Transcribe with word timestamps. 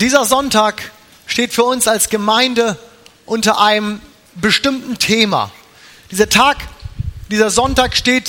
dieser 0.00 0.24
Sonntag 0.24 0.92
steht 1.26 1.52
für 1.52 1.64
uns 1.64 1.88
als 1.88 2.08
Gemeinde 2.08 2.78
unter 3.26 3.60
einem 3.60 4.00
bestimmten 4.36 4.98
Thema. 4.98 5.50
Dieser 6.10 6.28
Tag, 6.28 6.56
dieser 7.30 7.50
Sonntag 7.50 7.96
steht 7.96 8.28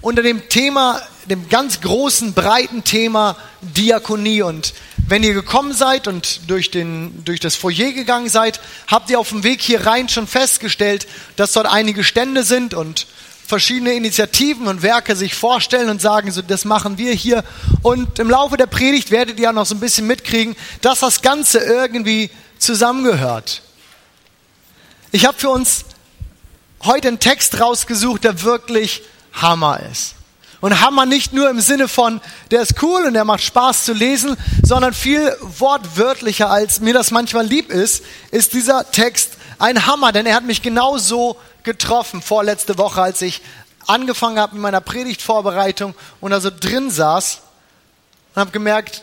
unter 0.00 0.22
dem 0.22 0.48
Thema, 0.48 1.02
dem 1.26 1.48
ganz 1.48 1.80
großen, 1.80 2.32
breiten 2.32 2.84
Thema 2.84 3.36
Diakonie. 3.60 4.42
Und 4.42 4.72
wenn 5.08 5.24
ihr 5.24 5.34
gekommen 5.34 5.74
seid 5.74 6.06
und 6.06 6.48
durch, 6.48 6.70
den, 6.70 7.24
durch 7.24 7.40
das 7.40 7.56
Foyer 7.56 7.92
gegangen 7.92 8.28
seid, 8.28 8.60
habt 8.86 9.10
ihr 9.10 9.18
auf 9.18 9.30
dem 9.30 9.42
Weg 9.42 9.60
hier 9.60 9.86
rein 9.86 10.08
schon 10.08 10.28
festgestellt, 10.28 11.08
dass 11.36 11.52
dort 11.52 11.66
einige 11.66 12.04
Stände 12.04 12.44
sind 12.44 12.72
und 12.72 13.06
verschiedene 13.50 13.92
Initiativen 13.92 14.66
und 14.66 14.82
Werke 14.82 15.14
sich 15.14 15.34
vorstellen 15.34 15.90
und 15.90 16.00
sagen, 16.00 16.30
so, 16.30 16.40
das 16.40 16.64
machen 16.64 16.96
wir 16.96 17.12
hier. 17.12 17.44
Und 17.82 18.18
im 18.18 18.30
Laufe 18.30 18.56
der 18.56 18.66
Predigt 18.66 19.10
werdet 19.10 19.38
ihr 19.38 19.50
auch 19.50 19.54
noch 19.54 19.66
so 19.66 19.74
ein 19.74 19.80
bisschen 19.80 20.06
mitkriegen, 20.06 20.56
dass 20.80 21.00
das 21.00 21.20
Ganze 21.20 21.58
irgendwie 21.58 22.30
zusammengehört. 22.58 23.60
Ich 25.12 25.26
habe 25.26 25.36
für 25.36 25.50
uns 25.50 25.84
heute 26.84 27.08
einen 27.08 27.18
Text 27.18 27.60
rausgesucht, 27.60 28.24
der 28.24 28.42
wirklich 28.42 29.02
Hammer 29.32 29.80
ist. 29.90 30.14
Und 30.60 30.80
Hammer 30.80 31.04
nicht 31.04 31.32
nur 31.32 31.50
im 31.50 31.60
Sinne 31.60 31.88
von, 31.88 32.20
der 32.50 32.62
ist 32.62 32.82
cool 32.82 33.04
und 33.04 33.14
der 33.14 33.24
macht 33.24 33.42
Spaß 33.42 33.84
zu 33.84 33.92
lesen, 33.92 34.36
sondern 34.62 34.92
viel 34.92 35.34
wortwörtlicher, 35.58 36.50
als 36.50 36.80
mir 36.80 36.94
das 36.94 37.10
manchmal 37.10 37.46
lieb 37.46 37.70
ist, 37.70 38.04
ist 38.30 38.52
dieser 38.52 38.90
Text 38.90 39.32
ein 39.58 39.86
Hammer, 39.86 40.12
denn 40.12 40.26
er 40.26 40.36
hat 40.36 40.44
mich 40.44 40.62
genauso 40.62 41.36
getroffen 41.62 42.22
vorletzte 42.22 42.78
Woche, 42.78 43.02
als 43.02 43.22
ich 43.22 43.42
angefangen 43.86 44.38
habe 44.38 44.54
mit 44.54 44.62
meiner 44.62 44.80
Predigtvorbereitung 44.80 45.94
und 46.20 46.30
da 46.30 46.40
so 46.40 46.50
drin 46.50 46.90
saß 46.90 47.40
und 48.34 48.40
habe 48.40 48.50
gemerkt, 48.50 49.02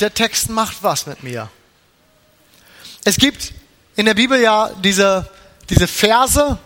der 0.00 0.14
Text 0.14 0.50
macht 0.50 0.82
was 0.82 1.06
mit 1.06 1.22
mir. 1.22 1.50
Es 3.04 3.16
gibt 3.16 3.52
in 3.96 4.06
der 4.06 4.14
Bibel 4.14 4.40
ja 4.40 4.70
diese, 4.82 5.28
diese 5.68 5.86
Verse, 5.86 6.58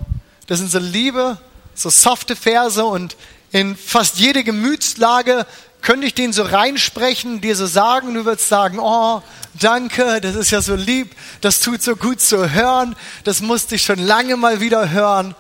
das 0.47 0.59
sind 0.59 0.71
so 0.71 0.79
Liebe, 0.79 1.39
so 1.75 1.91
softe 1.91 2.37
Verse 2.37 2.85
und 2.85 3.17
in 3.51 3.77
fast 3.77 4.19
jede 4.19 4.45
Gemütslage 4.45 5.47
könnte 5.85 6.07
ich 6.07 6.15
den 6.15 6.33
so 6.33 6.43
reinsprechen, 6.43 7.43
dir 7.43 7.55
so 7.55 7.67
sagen, 7.67 8.15
du 8.15 8.25
würdest 8.25 8.49
sagen, 8.49 8.79
oh, 8.81 9.23
danke, 9.61 10.23
das 10.23 10.35
ist 10.35 10.51
ja 10.51 10.63
so 10.63 10.75
lieb, 10.75 11.15
das 11.43 11.61
tut 11.61 11.83
so 11.83 11.95
gut 11.95 12.23
zu 12.23 12.51
hören, 12.51 12.97
das 13.25 13.43
musste 13.43 13.75
ich 13.75 13.83
schon 13.83 13.99
lange 13.99 14.37
mal 14.39 14.61
wieder 14.61 14.91
hören. 14.91 15.35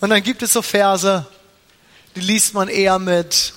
Und 0.00 0.10
dann 0.10 0.20
gibt 0.24 0.42
es 0.42 0.52
so 0.52 0.62
Verse, 0.62 1.24
die 2.16 2.20
liest 2.20 2.54
man 2.54 2.66
eher 2.66 2.98
mit, 2.98 3.54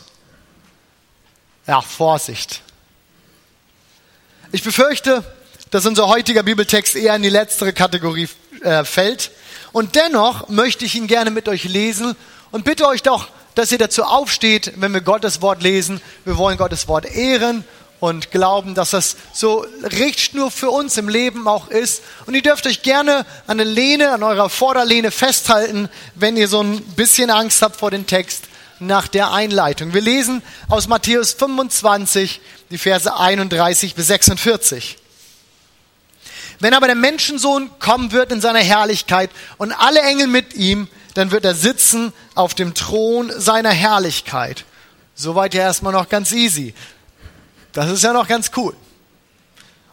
ja, 1.65 1.81
Vorsicht. 1.81 2.61
Ich 4.51 4.61
befürchte, 4.61 5.23
dass 5.71 5.87
unser 5.87 6.07
heutiger 6.07 6.43
Bibeltext 6.43 6.95
eher 6.95 7.15
in 7.15 7.23
die 7.23 7.29
letztere 7.29 7.73
Kategorie 7.73 8.29
äh, 8.61 8.83
fällt. 8.85 9.31
Und 9.71 9.95
dennoch 9.95 10.49
möchte 10.49 10.85
ich 10.85 10.93
ihn 10.93 11.07
gerne 11.07 11.31
mit 11.31 11.47
euch 11.47 11.63
lesen 11.63 12.15
und 12.51 12.63
bitte 12.63 12.87
euch 12.87 13.01
doch, 13.01 13.29
dass 13.55 13.71
ihr 13.71 13.77
dazu 13.77 14.03
aufsteht, 14.03 14.73
wenn 14.77 14.93
wir 14.93 15.01
Gottes 15.01 15.41
Wort 15.41 15.61
lesen. 15.61 16.01
Wir 16.25 16.37
wollen 16.37 16.57
Gottes 16.57 16.87
Wort 16.87 17.05
ehren 17.05 17.63
und 17.99 18.31
glauben, 18.31 18.73
dass 18.73 18.91
das 18.91 19.15
so 19.31 19.65
Richtschnur 19.83 20.49
für 20.49 20.71
uns 20.71 20.97
im 20.97 21.07
Leben 21.07 21.47
auch 21.47 21.67
ist. 21.67 22.01
Und 22.25 22.33
ihr 22.33 22.41
dürft 22.41 22.65
euch 22.65 22.81
gerne 22.81 23.25
an 23.47 23.57
der 23.57 23.67
Lehne, 23.67 24.11
an 24.11 24.23
eurer 24.23 24.49
Vorderlehne 24.49 25.11
festhalten, 25.11 25.87
wenn 26.15 26.35
ihr 26.35 26.47
so 26.47 26.61
ein 26.61 26.81
bisschen 26.95 27.29
Angst 27.29 27.61
habt 27.61 27.77
vor 27.77 27.91
dem 27.91 28.07
Text 28.07 28.45
nach 28.79 29.07
der 29.07 29.31
Einleitung. 29.31 29.93
Wir 29.93 30.01
lesen 30.01 30.41
aus 30.67 30.87
Matthäus 30.87 31.33
25 31.33 32.41
die 32.71 32.79
Verse 32.79 33.15
31 33.15 33.93
bis 33.93 34.07
46. 34.07 34.97
Wenn 36.59 36.73
aber 36.73 36.87
der 36.87 36.95
Menschensohn 36.95 37.69
kommen 37.79 38.11
wird 38.11 38.31
in 38.31 38.41
seiner 38.41 38.59
Herrlichkeit 38.59 39.29
und 39.57 39.71
alle 39.71 40.01
Engel 40.01 40.27
mit 40.27 40.55
ihm, 40.55 40.87
dann 41.13 41.31
wird 41.31 41.45
er 41.45 41.55
sitzen 41.55 42.13
auf 42.35 42.53
dem 42.53 42.73
Thron 42.73 43.31
seiner 43.35 43.71
Herrlichkeit. 43.71 44.65
Soweit 45.15 45.53
ja 45.53 45.63
erstmal 45.63 45.93
noch 45.93 46.09
ganz 46.09 46.31
easy. 46.31 46.73
Das 47.73 47.89
ist 47.89 48.03
ja 48.03 48.13
noch 48.13 48.27
ganz 48.27 48.51
cool. 48.57 48.75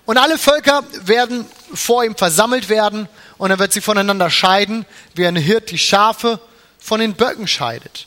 Und 0.06 0.16
alle 0.16 0.38
Völker 0.38 0.84
werden 1.02 1.44
vor 1.74 2.04
ihm 2.04 2.16
versammelt 2.16 2.68
werden 2.68 3.08
und 3.36 3.50
er 3.50 3.58
wird 3.58 3.72
sie 3.72 3.80
voneinander 3.80 4.30
scheiden, 4.30 4.86
wie 5.14 5.26
ein 5.26 5.36
Hirt 5.36 5.70
die 5.70 5.78
Schafe 5.78 6.40
von 6.78 7.00
den 7.00 7.14
Böcken 7.14 7.46
scheidet. 7.46 8.06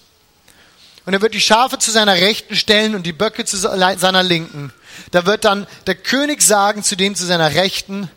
Und 1.05 1.13
er 1.13 1.21
wird 1.21 1.33
die 1.33 1.41
Schafe 1.41 1.77
zu 1.79 1.91
seiner 1.91 2.15
Rechten 2.15 2.55
stellen 2.55 2.95
und 2.95 3.03
die 3.03 3.13
Böcke 3.13 3.45
zu 3.45 3.57
seiner 3.57 4.23
Linken. 4.23 4.73
Da 5.11 5.25
wird 5.25 5.45
dann 5.45 5.67
der 5.87 5.95
König 5.95 6.41
sagen 6.41 6.83
zu 6.83 6.95
dem 6.95 7.15
zu 7.15 7.25
seiner 7.25 7.53
Rechten, 7.53 8.09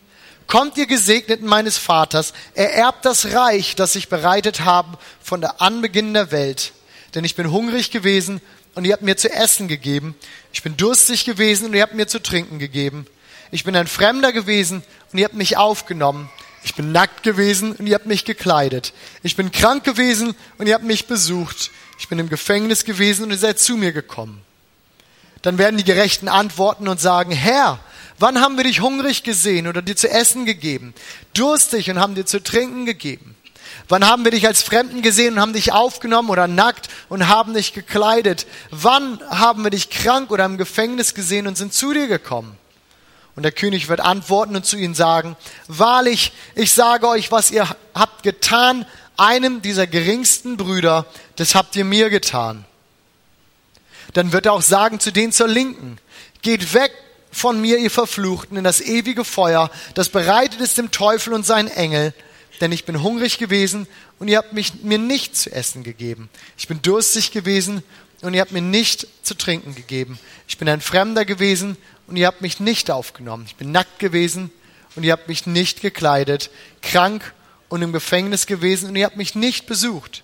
Kommt 0.46 0.76
ihr 0.76 0.86
Gesegneten 0.86 1.46
meines 1.46 1.78
Vaters, 1.78 2.32
ererbt 2.54 3.04
das 3.04 3.32
Reich, 3.32 3.76
das 3.76 3.94
ich 3.96 4.08
bereitet 4.08 4.60
habe 4.60 4.98
von 5.22 5.40
der 5.40 5.60
Anbeginn 5.60 6.14
der 6.14 6.30
Welt. 6.30 6.72
Denn 7.14 7.24
ich 7.24 7.34
bin 7.34 7.50
hungrig 7.50 7.90
gewesen 7.90 8.40
und 8.74 8.84
ihr 8.84 8.92
habt 8.92 9.02
mir 9.02 9.16
zu 9.16 9.32
essen 9.32 9.68
gegeben. 9.68 10.14
Ich 10.52 10.62
bin 10.62 10.76
durstig 10.76 11.24
gewesen 11.24 11.66
und 11.66 11.74
ihr 11.74 11.82
habt 11.82 11.94
mir 11.94 12.06
zu 12.06 12.20
trinken 12.20 12.58
gegeben. 12.58 13.06
Ich 13.50 13.64
bin 13.64 13.76
ein 13.76 13.86
Fremder 13.86 14.32
gewesen 14.32 14.82
und 15.12 15.18
ihr 15.18 15.24
habt 15.24 15.34
mich 15.34 15.56
aufgenommen. 15.56 16.28
Ich 16.64 16.74
bin 16.74 16.92
nackt 16.92 17.22
gewesen 17.22 17.72
und 17.72 17.86
ihr 17.86 17.94
habt 17.94 18.06
mich 18.06 18.24
gekleidet. 18.24 18.92
Ich 19.22 19.36
bin 19.36 19.52
krank 19.52 19.84
gewesen 19.84 20.34
und 20.58 20.66
ihr 20.66 20.74
habt 20.74 20.84
mich 20.84 21.06
besucht. 21.06 21.70
Ich 21.98 22.08
bin 22.08 22.18
im 22.18 22.28
Gefängnis 22.28 22.84
gewesen 22.84 23.24
und 23.24 23.30
ihr 23.30 23.38
seid 23.38 23.60
zu 23.60 23.76
mir 23.76 23.92
gekommen. 23.92 24.40
Dann 25.42 25.58
werden 25.58 25.76
die 25.76 25.84
Gerechten 25.84 26.26
antworten 26.26 26.88
und 26.88 27.00
sagen, 27.00 27.30
Herr, 27.30 27.78
wann 28.18 28.40
haben 28.40 28.56
wir 28.56 28.64
dich 28.64 28.80
hungrig 28.80 29.22
gesehen 29.22 29.66
oder 29.66 29.82
dir 29.82 29.96
zu 29.96 30.10
essen 30.10 30.46
gegeben? 30.46 30.94
Durstig 31.34 31.90
und 31.90 31.98
haben 31.98 32.14
dir 32.14 32.26
zu 32.26 32.42
trinken 32.42 32.86
gegeben? 32.86 33.34
Wann 33.88 34.06
haben 34.06 34.24
wir 34.24 34.30
dich 34.30 34.46
als 34.46 34.62
Fremden 34.62 35.02
gesehen 35.02 35.34
und 35.34 35.40
haben 35.40 35.52
dich 35.52 35.72
aufgenommen 35.72 36.30
oder 36.30 36.46
nackt 36.46 36.88
und 37.08 37.28
haben 37.28 37.54
dich 37.54 37.74
gekleidet? 37.74 38.46
Wann 38.70 39.20
haben 39.28 39.62
wir 39.62 39.70
dich 39.70 39.90
krank 39.90 40.30
oder 40.30 40.44
im 40.44 40.56
Gefängnis 40.56 41.14
gesehen 41.14 41.46
und 41.46 41.58
sind 41.58 41.74
zu 41.74 41.92
dir 41.92 42.06
gekommen? 42.06 42.56
Und 43.36 43.42
der 43.42 43.52
König 43.52 43.88
wird 43.88 44.00
antworten 44.00 44.54
und 44.56 44.64
zu 44.64 44.76
ihnen 44.76 44.94
sagen, 44.94 45.36
wahrlich, 45.66 46.32
ich 46.54 46.72
sage 46.72 47.08
euch, 47.08 47.32
was 47.32 47.50
ihr 47.50 47.68
habt 47.94 48.22
getan, 48.22 48.86
einem 49.16 49.60
dieser 49.60 49.86
geringsten 49.86 50.56
Brüder, 50.56 51.06
das 51.36 51.54
habt 51.54 51.76
ihr 51.76 51.84
mir 51.84 52.10
getan. 52.10 52.64
Dann 54.12 54.32
wird 54.32 54.46
er 54.46 54.52
auch 54.52 54.62
sagen 54.62 55.00
zu 55.00 55.12
denen 55.12 55.32
zur 55.32 55.48
Linken, 55.48 55.98
geht 56.42 56.74
weg 56.74 56.92
von 57.34 57.60
mir, 57.60 57.78
ihr 57.78 57.90
Verfluchten, 57.90 58.56
in 58.56 58.64
das 58.64 58.80
ewige 58.80 59.24
Feuer, 59.24 59.70
das 59.94 60.08
bereitet 60.08 60.60
ist 60.60 60.78
dem 60.78 60.90
Teufel 60.90 61.34
und 61.34 61.44
seinen 61.44 61.68
Engel, 61.68 62.14
denn 62.60 62.72
ich 62.72 62.84
bin 62.84 63.02
hungrig 63.02 63.38
gewesen 63.38 63.86
und 64.18 64.28
ihr 64.28 64.38
habt 64.38 64.52
mich, 64.52 64.82
mir 64.82 64.98
nicht 64.98 65.36
zu 65.36 65.52
essen 65.52 65.82
gegeben. 65.82 66.30
Ich 66.56 66.68
bin 66.68 66.80
durstig 66.80 67.32
gewesen 67.32 67.82
und 68.22 68.34
ihr 68.34 68.40
habt 68.40 68.52
mir 68.52 68.62
nicht 68.62 69.06
zu 69.22 69.34
trinken 69.34 69.74
gegeben. 69.74 70.18
Ich 70.46 70.58
bin 70.58 70.68
ein 70.68 70.80
Fremder 70.80 71.24
gewesen 71.24 71.76
und 72.06 72.16
ihr 72.16 72.26
habt 72.26 72.40
mich 72.40 72.60
nicht 72.60 72.90
aufgenommen. 72.90 73.44
Ich 73.46 73.56
bin 73.56 73.72
nackt 73.72 73.98
gewesen 73.98 74.50
und 74.94 75.02
ihr 75.02 75.12
habt 75.12 75.28
mich 75.28 75.46
nicht 75.46 75.80
gekleidet, 75.80 76.50
krank 76.82 77.34
und 77.68 77.82
im 77.82 77.92
Gefängnis 77.92 78.46
gewesen 78.46 78.88
und 78.88 78.96
ihr 78.96 79.06
habt 79.06 79.16
mich 79.16 79.34
nicht 79.34 79.66
besucht. 79.66 80.22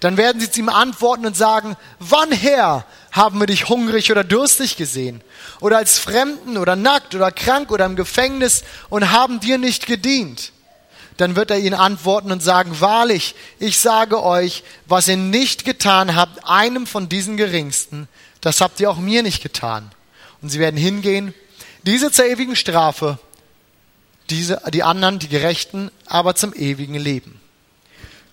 Dann 0.00 0.16
werden 0.16 0.40
sie 0.40 0.50
zu 0.50 0.60
ihm 0.60 0.68
antworten 0.68 1.26
und 1.26 1.36
sagen, 1.36 1.76
wann 1.98 2.32
her 2.32 2.86
haben 3.16 3.40
wir 3.40 3.46
dich 3.46 3.68
hungrig 3.68 4.10
oder 4.10 4.24
durstig 4.24 4.76
gesehen? 4.76 5.22
Oder 5.60 5.78
als 5.78 5.98
Fremden 5.98 6.58
oder 6.58 6.76
nackt 6.76 7.14
oder 7.14 7.32
krank 7.32 7.70
oder 7.70 7.86
im 7.86 7.96
Gefängnis 7.96 8.62
und 8.88 9.10
haben 9.10 9.40
dir 9.40 9.58
nicht 9.58 9.86
gedient? 9.86 10.52
Dann 11.16 11.34
wird 11.34 11.50
er 11.50 11.58
ihnen 11.58 11.74
antworten 11.74 12.30
und 12.30 12.42
sagen, 12.42 12.80
wahrlich, 12.80 13.34
ich 13.58 13.78
sage 13.78 14.22
euch, 14.22 14.64
was 14.86 15.08
ihr 15.08 15.16
nicht 15.16 15.64
getan 15.64 16.14
habt, 16.14 16.46
einem 16.46 16.86
von 16.86 17.08
diesen 17.08 17.36
Geringsten, 17.36 18.06
das 18.42 18.60
habt 18.60 18.80
ihr 18.80 18.90
auch 18.90 18.98
mir 18.98 19.22
nicht 19.22 19.42
getan. 19.42 19.90
Und 20.42 20.50
sie 20.50 20.58
werden 20.58 20.76
hingehen, 20.76 21.32
diese 21.84 22.12
zur 22.12 22.26
ewigen 22.26 22.54
Strafe, 22.54 23.18
diese, 24.28 24.60
die 24.72 24.82
anderen, 24.82 25.18
die 25.18 25.28
Gerechten, 25.28 25.90
aber 26.04 26.34
zum 26.34 26.52
ewigen 26.52 26.96
Leben 26.96 27.40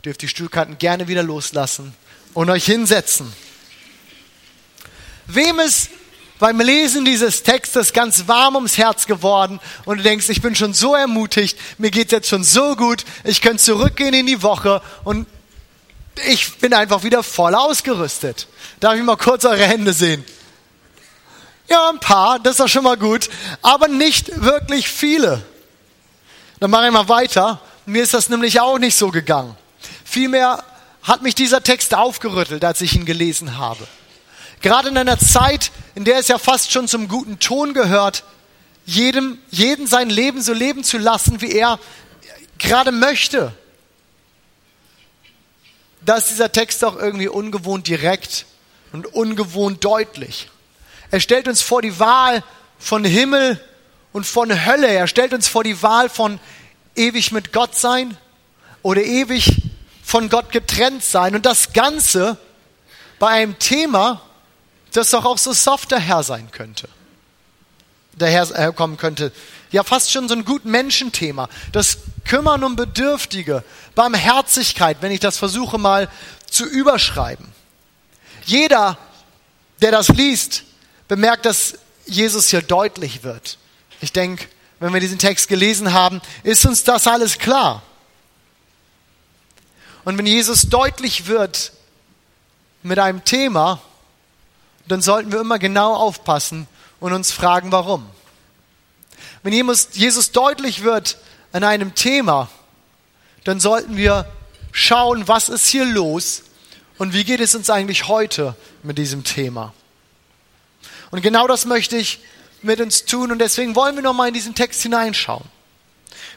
dürft 0.06 0.22
die 0.22 0.28
Stuhlkanten 0.28 0.78
gerne 0.78 1.08
wieder 1.08 1.24
loslassen 1.24 1.94
und 2.34 2.50
euch 2.50 2.66
hinsetzen. 2.66 3.32
Wem 5.28 5.60
ist 5.60 5.90
beim 6.40 6.60
Lesen 6.60 7.06
dieses 7.06 7.44
Textes 7.44 7.94
ganz 7.94 8.28
warm 8.28 8.56
ums 8.56 8.78
Herz 8.78 9.06
geworden 9.06 9.60
und 9.86 9.98
du 9.98 10.04
denkst, 10.04 10.28
ich 10.30 10.42
bin 10.42 10.56
schon 10.56 10.74
so 10.74 10.94
ermutigt, 10.94 11.58
mir 11.78 11.92
geht 11.92 12.12
jetzt 12.12 12.28
schon 12.28 12.44
so 12.44 12.76
gut, 12.76 13.06
ich 13.24 13.42
könnte 13.42 13.64
zurückgehen 13.64 14.14
in 14.14 14.26
die 14.26 14.44
Woche 14.44 14.82
und 15.04 15.28
ich 16.26 16.58
bin 16.58 16.74
einfach 16.74 17.04
wieder 17.04 17.24
voll 17.24 17.56
ausgerüstet. 17.56 18.48
Darf 18.80 18.96
ich 18.96 19.04
mal 19.04 19.16
kurz 19.16 19.46
eure 19.46 19.66
Hände 19.66 19.94
sehen? 19.94 20.24
Ja, 21.70 21.90
ein 21.90 22.00
paar, 22.00 22.40
das 22.40 22.52
ist 22.52 22.60
doch 22.60 22.68
schon 22.68 22.84
mal 22.84 22.98
gut, 22.98 23.30
aber 23.62 23.88
nicht 23.88 24.44
wirklich 24.44 24.90
viele. 24.90 25.44
Dann 26.60 26.70
mache 26.70 26.88
ich 26.88 26.92
mal 26.92 27.10
weiter. 27.10 27.62
Mir 27.86 28.04
ist 28.04 28.14
das 28.14 28.30
nämlich 28.30 28.60
auch 28.60 28.80
nicht 28.80 28.96
so 28.96 29.12
gegangen. 29.12 29.56
Vielmehr 30.04 30.64
hat 31.02 31.22
mich 31.22 31.36
dieser 31.36 31.64
Text 31.64 31.94
aufgerüttelt, 31.96 32.64
als 32.64 32.82
ich 32.82 32.96
ihn 32.96 33.06
gelesen 33.06 33.58
habe. 33.58 33.88
Gerade 34.64 34.88
in 34.88 34.98
einer 34.98 35.20
Zeit, 35.20 35.72
in 35.94 36.06
der 36.06 36.20
es 36.20 36.30
ja 36.30 36.38
fast 36.38 36.72
schon 36.72 36.88
zum 36.88 37.10
guten 37.10 37.38
Ton 37.38 37.74
gehört, 37.74 38.24
jedem, 38.86 39.38
jeden 39.52 39.88
sein 39.88 40.10
Leben 40.10 40.42
so 40.42 40.54
leben 40.54 40.86
zu 40.86 40.98
lassen, 40.98 41.42
wie 41.42 41.52
er 41.52 41.80
gerade 42.58 42.94
möchte. 42.94 43.54
Da 46.00 46.16
ist 46.16 46.30
dieser 46.30 46.54
Text 46.54 46.84
auch 46.86 46.96
irgendwie 46.96 47.28
ungewohnt 47.28 47.88
direkt 47.88 48.46
und 48.94 49.06
ungewohnt 49.06 49.84
deutlich. 49.84 50.50
Er 51.12 51.20
stellt 51.20 51.50
uns 51.50 51.62
vor 51.62 51.82
die 51.82 52.00
Wahl 52.00 52.42
von 52.80 53.04
Himmel 53.04 53.62
und 54.14 54.26
von 54.26 54.66
Hölle. 54.66 54.88
Er 54.88 55.08
stellt 55.08 55.34
uns 55.34 55.50
vor 55.50 55.66
die 55.66 55.84
Wahl 55.84 56.08
von 56.08 56.40
ewig 56.96 57.34
mit 57.34 57.52
Gott 57.52 57.76
sein 57.76 58.16
oder 58.82 59.04
ewig 59.04 59.62
von 60.06 60.30
Gott 60.30 60.54
getrennt 60.54 61.04
sein. 61.04 61.36
Und 61.36 61.46
das 61.46 61.74
Ganze 61.74 62.38
bei 63.20 63.28
einem 63.28 63.60
Thema, 63.60 64.22
das 64.94 65.10
doch 65.10 65.26
auch 65.26 65.38
so 65.38 65.54
soft 65.54 65.92
daher 65.92 66.24
sein 66.24 66.50
könnte. 66.52 66.88
Daherkommen 68.16 68.98
könnte. 68.98 69.32
Ja, 69.72 69.84
fast 69.84 70.12
schon 70.12 70.30
so 70.30 70.36
ein 70.36 70.46
gut 70.46 70.66
Menschenthema. 70.66 71.50
Das 71.72 71.98
Kümmern 72.26 72.64
um 72.64 72.76
Bedürftige, 72.76 73.64
Barmherzigkeit, 73.96 74.98
wenn 75.02 75.12
ich 75.12 75.20
das 75.20 75.38
versuche 75.38 75.78
mal 75.78 76.10
zu 76.50 76.66
überschreiben. 76.66 77.48
Jeder, 78.46 78.98
der 79.82 79.92
das 79.92 80.10
liest, 80.10 80.64
bemerkt, 81.08 81.46
dass 81.46 81.76
Jesus 82.06 82.50
hier 82.50 82.62
deutlich 82.62 83.24
wird. 83.24 83.58
Ich 84.02 84.12
denke, 84.12 84.48
wenn 84.80 84.94
wir 84.94 85.00
diesen 85.00 85.20
Text 85.20 85.48
gelesen 85.48 85.94
haben, 85.94 86.22
ist 86.44 86.66
uns 86.66 86.84
das 86.84 87.08
alles 87.08 87.38
klar. 87.38 87.82
Und 90.04 90.18
wenn 90.18 90.26
Jesus 90.26 90.64
deutlich 90.64 91.28
wird 91.28 91.72
mit 92.84 93.00
einem 93.00 93.24
Thema, 93.24 93.82
dann 94.88 95.02
sollten 95.02 95.32
wir 95.32 95.40
immer 95.40 95.60
genau 95.60 95.96
aufpassen 95.96 96.68
und 97.00 97.14
uns 97.14 97.32
fragen, 97.32 97.72
warum. 97.72 98.06
Wenn 99.44 99.54
Jesus 99.54 100.32
deutlich 100.32 100.84
wird 100.84 101.18
an 101.52 101.64
einem 101.64 101.96
Thema, 101.96 102.50
dann 103.44 103.60
sollten 103.60 103.98
wir 103.98 104.26
schauen, 104.72 105.28
was 105.28 105.50
ist 105.50 105.68
hier 105.68 105.86
los 105.86 106.44
und 106.98 107.14
wie 107.14 107.24
geht 107.24 107.40
es 107.40 107.56
uns 107.56 107.70
eigentlich 107.70 108.08
heute 108.08 108.56
mit 108.84 108.98
diesem 108.98 109.24
Thema. 109.24 109.74
Und 111.12 111.22
genau 111.22 111.48
das 111.48 111.66
möchte 111.66 111.98
ich 111.98 112.20
mit 112.62 112.80
uns 112.80 113.06
tun 113.06 113.32
und 113.32 113.40
deswegen 113.40 113.76
wollen 113.76 113.96
wir 113.96 114.02
nochmal 114.02 114.30
in 114.30 114.34
diesen 114.34 114.56
Text 114.56 114.82
hineinschauen. 114.82 115.44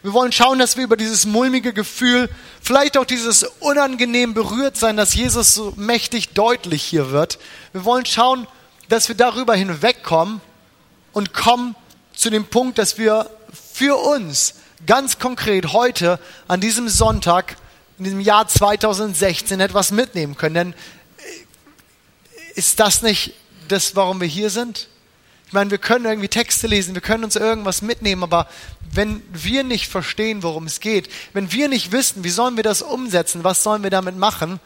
Wir 0.03 0.13
wollen 0.13 0.33
schauen, 0.33 0.59
dass 0.59 0.77
wir 0.77 0.85
über 0.85 0.97
dieses 0.97 1.27
mulmige 1.27 1.73
Gefühl, 1.73 2.29
vielleicht 2.61 2.97
auch 2.97 3.05
dieses 3.05 3.45
unangenehm 3.61 4.35
berührt 4.35 4.77
sein, 4.77 4.97
dass 4.97 5.15
Jesus 5.15 5.55
so 5.55 5.73
mächtig 5.77 6.31
deutlich 6.31 6.83
hier 6.83 7.11
wird. 7.11 7.39
Wir 7.73 7.85
wollen 7.85 8.07
schauen, 8.07 8.47
dass 8.89 9.09
wir 9.09 9.17
darüber 9.17 9.55
hinwegkommen 9.55 10.41
und 11.13 11.33
kommen 11.33 11.75
zu 12.15 12.31
dem 12.31 12.45
Punkt, 12.47 12.79
dass 12.79 12.99
wir 12.99 13.31
für 13.73 13.97
uns 13.97 14.55
ganz 14.87 15.19
konkret 15.19 15.73
heute 15.73 16.21
an 16.49 16.61
diesem 16.61 16.89
Sonntag 16.89 17.57
in 17.99 18.05
diesem 18.05 18.21
Jahr 18.21 18.47
2016 18.47 19.61
etwas 19.61 19.91
mitnehmen 19.91 20.37
können. 20.37 20.55
Denn 20.55 20.75
äh, 20.75 20.75
ist 22.55 22.79
das 22.81 23.03
nicht 23.03 23.35
das, 23.69 23.97
warum 23.97 24.21
wir 24.21 24.29
hier 24.29 24.51
sind? 24.51 24.89
Ich 25.47 25.53
meine, 25.53 25.71
wir 25.71 25.79
können 25.79 26.05
irgendwie 26.05 26.29
Texte 26.29 26.67
lesen, 26.67 26.95
wir 26.95 27.03
können 27.03 27.23
uns 27.23 27.37
irgendwas 27.37 27.81
mitnehmen, 27.81 28.25
aber 28.25 28.49
wenn 28.93 29.23
wir 29.33 29.63
nicht 29.63 29.87
verstehen, 29.87 30.43
worum 30.43 30.67
es 30.67 30.81
geht, 30.81 31.09
wenn 31.35 31.53
wir 31.53 31.69
nicht 31.69 31.93
wissen, 31.93 32.25
wie 32.25 32.31
sollen 32.31 32.57
wir 32.57 32.65
das 32.65 32.83
umsetzen, 32.83 33.45
was 33.45 33.63
sollen 33.63 33.85
wir 33.85 33.91
damit 33.91 34.17
machen, 34.17 34.59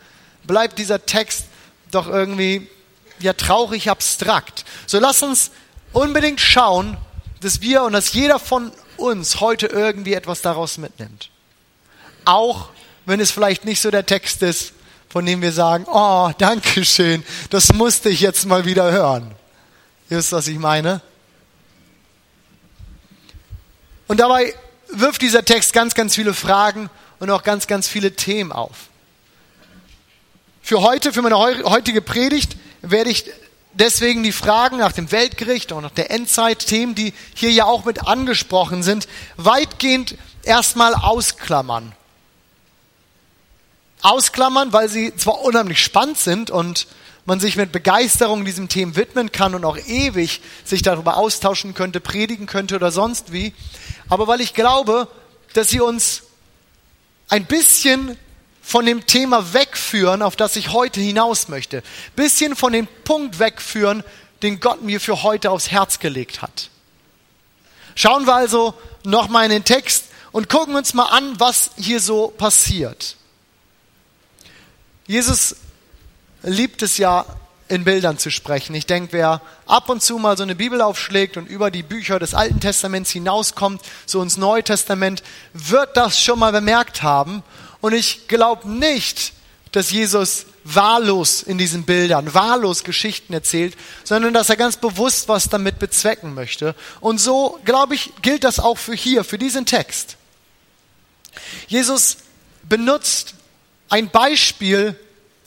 bleibt 0.44 0.78
dieser 0.78 1.04
Text 1.04 1.44
doch 1.90 2.06
irgendwie 2.06 2.66
ja 3.18 3.34
traurig 3.34 3.90
abstrakt. 3.90 4.64
So 4.86 4.98
lass 4.98 5.22
uns 5.22 5.50
unbedingt 5.92 6.40
schauen, 6.40 6.96
dass 7.42 7.60
wir 7.60 7.82
und 7.82 7.92
dass 7.92 8.14
jeder 8.14 8.38
von 8.38 8.72
uns 8.96 9.40
heute 9.40 9.66
irgendwie 9.66 10.14
etwas 10.14 10.40
daraus 10.40 10.78
mitnimmt. 10.78 11.28
Auch 12.24 12.70
wenn 13.06 13.20
es 13.20 13.30
vielleicht 13.30 13.64
nicht 13.64 13.80
so 13.80 13.90
der 13.90 14.06
Text 14.06 14.42
ist, 14.42 14.72
von 15.08 15.26
dem 15.26 15.42
wir 15.42 15.52
sagen, 15.52 15.84
oh, 15.88 16.30
danke 16.38 16.84
schön, 16.84 17.24
das 17.50 17.72
musste 17.72 18.08
ich 18.08 18.20
jetzt 18.20 18.46
mal 18.46 18.64
wieder 18.64 18.90
hören. 18.92 19.34
Ihr 20.10 20.16
wisst, 20.18 20.32
was 20.32 20.48
ich 20.48 20.58
meine? 20.58 21.00
Und 24.08 24.18
dabei 24.18 24.52
wirft 24.88 25.22
dieser 25.22 25.44
Text 25.44 25.72
ganz, 25.72 25.94
ganz 25.94 26.16
viele 26.16 26.34
Fragen 26.34 26.90
und 27.20 27.30
auch 27.30 27.44
ganz, 27.44 27.68
ganz 27.68 27.86
viele 27.86 28.16
Themen 28.16 28.50
auf. 28.50 28.88
Für 30.62 30.82
heute, 30.82 31.12
für 31.12 31.22
meine 31.22 31.38
heutige 31.38 32.02
Predigt, 32.02 32.56
werde 32.82 33.10
ich 33.10 33.30
deswegen 33.72 34.24
die 34.24 34.32
Fragen 34.32 34.78
nach 34.78 34.90
dem 34.90 35.12
Weltgericht 35.12 35.70
und 35.70 35.84
nach 35.84 35.92
der 35.92 36.10
Endzeit, 36.10 36.66
Themen, 36.66 36.96
die 36.96 37.14
hier 37.34 37.52
ja 37.52 37.66
auch 37.66 37.84
mit 37.84 38.08
angesprochen 38.08 38.82
sind, 38.82 39.06
weitgehend 39.36 40.16
erstmal 40.42 40.94
ausklammern. 40.94 41.92
Ausklammern, 44.02 44.72
weil 44.72 44.88
sie 44.88 45.14
zwar 45.14 45.40
unheimlich 45.42 45.80
spannend 45.80 46.18
sind 46.18 46.50
und 46.50 46.88
man 47.30 47.38
sich 47.38 47.54
mit 47.54 47.70
Begeisterung 47.70 48.44
diesem 48.44 48.68
Thema 48.68 48.96
widmen 48.96 49.30
kann 49.30 49.54
und 49.54 49.64
auch 49.64 49.78
ewig 49.78 50.40
sich 50.64 50.82
darüber 50.82 51.16
austauschen 51.16 51.74
könnte, 51.74 52.00
predigen 52.00 52.46
könnte 52.46 52.74
oder 52.74 52.90
sonst 52.90 53.30
wie. 53.30 53.54
Aber 54.08 54.26
weil 54.26 54.40
ich 54.40 54.52
glaube, 54.52 55.06
dass 55.52 55.68
sie 55.68 55.80
uns 55.80 56.24
ein 57.28 57.44
bisschen 57.44 58.18
von 58.60 58.84
dem 58.84 59.06
Thema 59.06 59.54
wegführen, 59.54 60.22
auf 60.22 60.34
das 60.34 60.56
ich 60.56 60.72
heute 60.72 61.00
hinaus 61.00 61.46
möchte. 61.46 61.84
Bisschen 62.16 62.56
von 62.56 62.72
dem 62.72 62.88
Punkt 63.04 63.38
wegführen, 63.38 64.02
den 64.42 64.58
Gott 64.58 64.82
mir 64.82 65.00
für 65.00 65.22
heute 65.22 65.52
aufs 65.52 65.70
Herz 65.70 66.00
gelegt 66.00 66.42
hat. 66.42 66.68
Schauen 67.94 68.26
wir 68.26 68.34
also 68.34 68.74
nochmal 69.04 69.44
in 69.44 69.52
den 69.52 69.64
Text 69.64 70.06
und 70.32 70.48
gucken 70.48 70.74
uns 70.74 70.94
mal 70.94 71.04
an, 71.04 71.38
was 71.38 71.70
hier 71.76 72.00
so 72.00 72.26
passiert. 72.26 73.14
Jesus 75.06 75.54
liebt 76.42 76.82
es 76.82 76.98
ja, 76.98 77.24
in 77.70 77.84
Bildern 77.84 78.18
zu 78.18 78.30
sprechen. 78.30 78.74
Ich 78.74 78.86
denke, 78.86 79.12
wer 79.12 79.40
ab 79.66 79.88
und 79.88 80.02
zu 80.02 80.18
mal 80.18 80.36
so 80.36 80.42
eine 80.42 80.56
Bibel 80.56 80.82
aufschlägt 80.82 81.36
und 81.36 81.48
über 81.48 81.70
die 81.70 81.84
Bücher 81.84 82.18
des 82.18 82.34
Alten 82.34 82.58
Testaments 82.58 83.12
hinauskommt, 83.12 83.80
so 84.06 84.20
ins 84.22 84.36
Neue 84.36 84.64
Testament, 84.64 85.22
wird 85.52 85.96
das 85.96 86.20
schon 86.20 86.40
mal 86.40 86.50
bemerkt 86.50 87.04
haben. 87.04 87.44
Und 87.80 87.92
ich 87.92 88.26
glaube 88.26 88.68
nicht, 88.68 89.34
dass 89.70 89.92
Jesus 89.92 90.46
wahllos 90.64 91.44
in 91.44 91.58
diesen 91.58 91.84
Bildern, 91.84 92.34
wahllos 92.34 92.82
Geschichten 92.82 93.32
erzählt, 93.32 93.76
sondern 94.02 94.34
dass 94.34 94.50
er 94.50 94.56
ganz 94.56 94.76
bewusst 94.76 95.28
was 95.28 95.48
damit 95.48 95.78
bezwecken 95.78 96.34
möchte. 96.34 96.74
Und 97.00 97.18
so, 97.18 97.60
glaube 97.64 97.94
ich, 97.94 98.10
gilt 98.20 98.42
das 98.42 98.58
auch 98.58 98.78
für 98.78 98.94
hier, 98.94 99.22
für 99.22 99.38
diesen 99.38 99.64
Text. 99.64 100.16
Jesus 101.68 102.18
benutzt 102.64 103.34
ein 103.88 104.10
Beispiel 104.10 104.98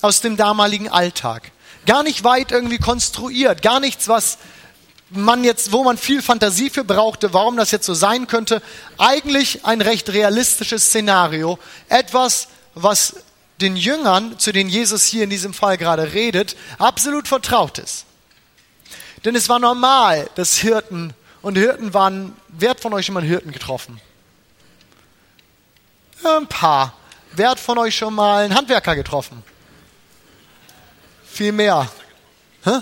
aus 0.04 0.22
dem 0.22 0.36
damaligen 0.38 0.90
Alltag. 0.90 1.52
Gar 1.86 2.04
nicht 2.04 2.24
weit 2.24 2.52
irgendwie 2.52 2.78
konstruiert, 2.78 3.62
gar 3.62 3.80
nichts, 3.80 4.08
was 4.08 4.38
man 5.10 5.44
jetzt, 5.44 5.72
wo 5.72 5.84
man 5.84 5.98
viel 5.98 6.22
Fantasie 6.22 6.70
für 6.70 6.84
brauchte, 6.84 7.34
warum 7.34 7.56
das 7.56 7.72
jetzt 7.72 7.86
so 7.86 7.94
sein 7.94 8.28
könnte. 8.28 8.62
Eigentlich 8.98 9.66
ein 9.66 9.80
recht 9.80 10.10
realistisches 10.10 10.88
Szenario. 10.88 11.58
Etwas, 11.88 12.50
was 12.76 13.16
den 13.62 13.78
Jüngern, 13.78 14.38
zu 14.40 14.52
denen 14.52 14.70
Jesus 14.70 15.06
hier 15.06 15.24
in 15.24 15.30
diesem 15.30 15.54
Fall 15.54 15.78
gerade 15.78 16.14
redet, 16.14 16.58
absolut 16.80 17.28
vertraut 17.28 17.78
ist. 17.78 18.06
Denn 19.24 19.36
es 19.36 19.48
war 19.48 19.60
normal, 19.60 20.30
dass 20.36 20.58
Hirten 20.58 21.14
und 21.42 21.58
Hirten 21.58 21.94
waren, 21.94 22.36
wer 22.50 22.72
hat 22.72 22.82
von 22.82 22.94
euch 22.94 23.06
schon 23.06 23.14
mal 23.14 23.22
einen 23.22 23.30
Hirten 23.30 23.54
getroffen? 23.54 24.02
Ein 26.24 26.48
paar. 26.48 26.94
Wer 27.32 27.52
hat 27.52 27.60
von 27.60 27.78
euch 27.78 27.96
schon 27.96 28.14
mal 28.14 28.44
einen 28.44 28.56
Handwerker 28.56 28.96
getroffen? 28.96 29.44
Viel 31.34 31.52
mehr. 31.52 31.90
Hä? 32.64 32.82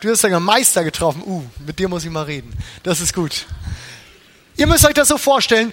Du 0.00 0.08
hast 0.08 0.24
einen 0.24 0.40
Meister 0.44 0.84
getroffen. 0.84 1.24
Uh, 1.26 1.42
mit 1.66 1.76
dir 1.80 1.88
muss 1.88 2.04
ich 2.04 2.10
mal 2.10 2.22
reden. 2.22 2.56
Das 2.84 3.00
ist 3.00 3.12
gut. 3.12 3.46
Ihr 4.56 4.68
müsst 4.68 4.86
euch 4.86 4.94
das 4.94 5.08
so 5.08 5.18
vorstellen, 5.18 5.72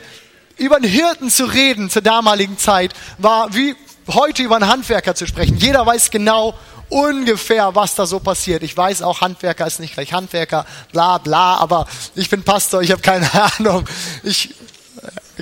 über 0.58 0.77
einen 0.77 0.89
Hirten 0.89 1.30
zu 1.30 1.46
reden 1.46 1.92
zur 1.92 2.01
damaligen 2.01 2.58
Zeit 2.58 2.96
war 3.20 3.54
wie 3.54 3.75
heute 4.08 4.42
über 4.42 4.56
einen 4.56 4.68
Handwerker 4.68 5.13
zu 5.13 5.27
sprechen. 5.27 5.58
Jeder 5.58 5.86
weiß 5.86 6.10
genau 6.10 6.58
ungefähr, 6.89 7.75
was 7.75 7.94
da 7.94 8.08
so 8.08 8.20
passiert. 8.20 8.63
Ich 8.63 8.75
weiß 8.75 9.04
auch, 9.04 9.22
Handwerker 9.22 9.68
ist 9.68 9.80
nicht 9.80 9.94
gleich 9.94 10.12
Handwerker, 10.12 10.65
bla 10.92 11.20
bla, 11.20 11.58
aber 11.58 11.88
ich 12.15 12.32
bin 12.32 12.42
Pastor, 12.42 12.82
ich 12.82 12.92
habe 12.92 13.04
keine 13.04 13.30
Ahnung. 13.60 13.88
Ich 14.24 14.56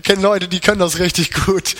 kenne 0.03 0.21
Leute, 0.21 0.49
die 0.49 0.59
können 0.59 0.79
das 0.79 0.99
richtig 0.99 1.31
gut 1.31 1.75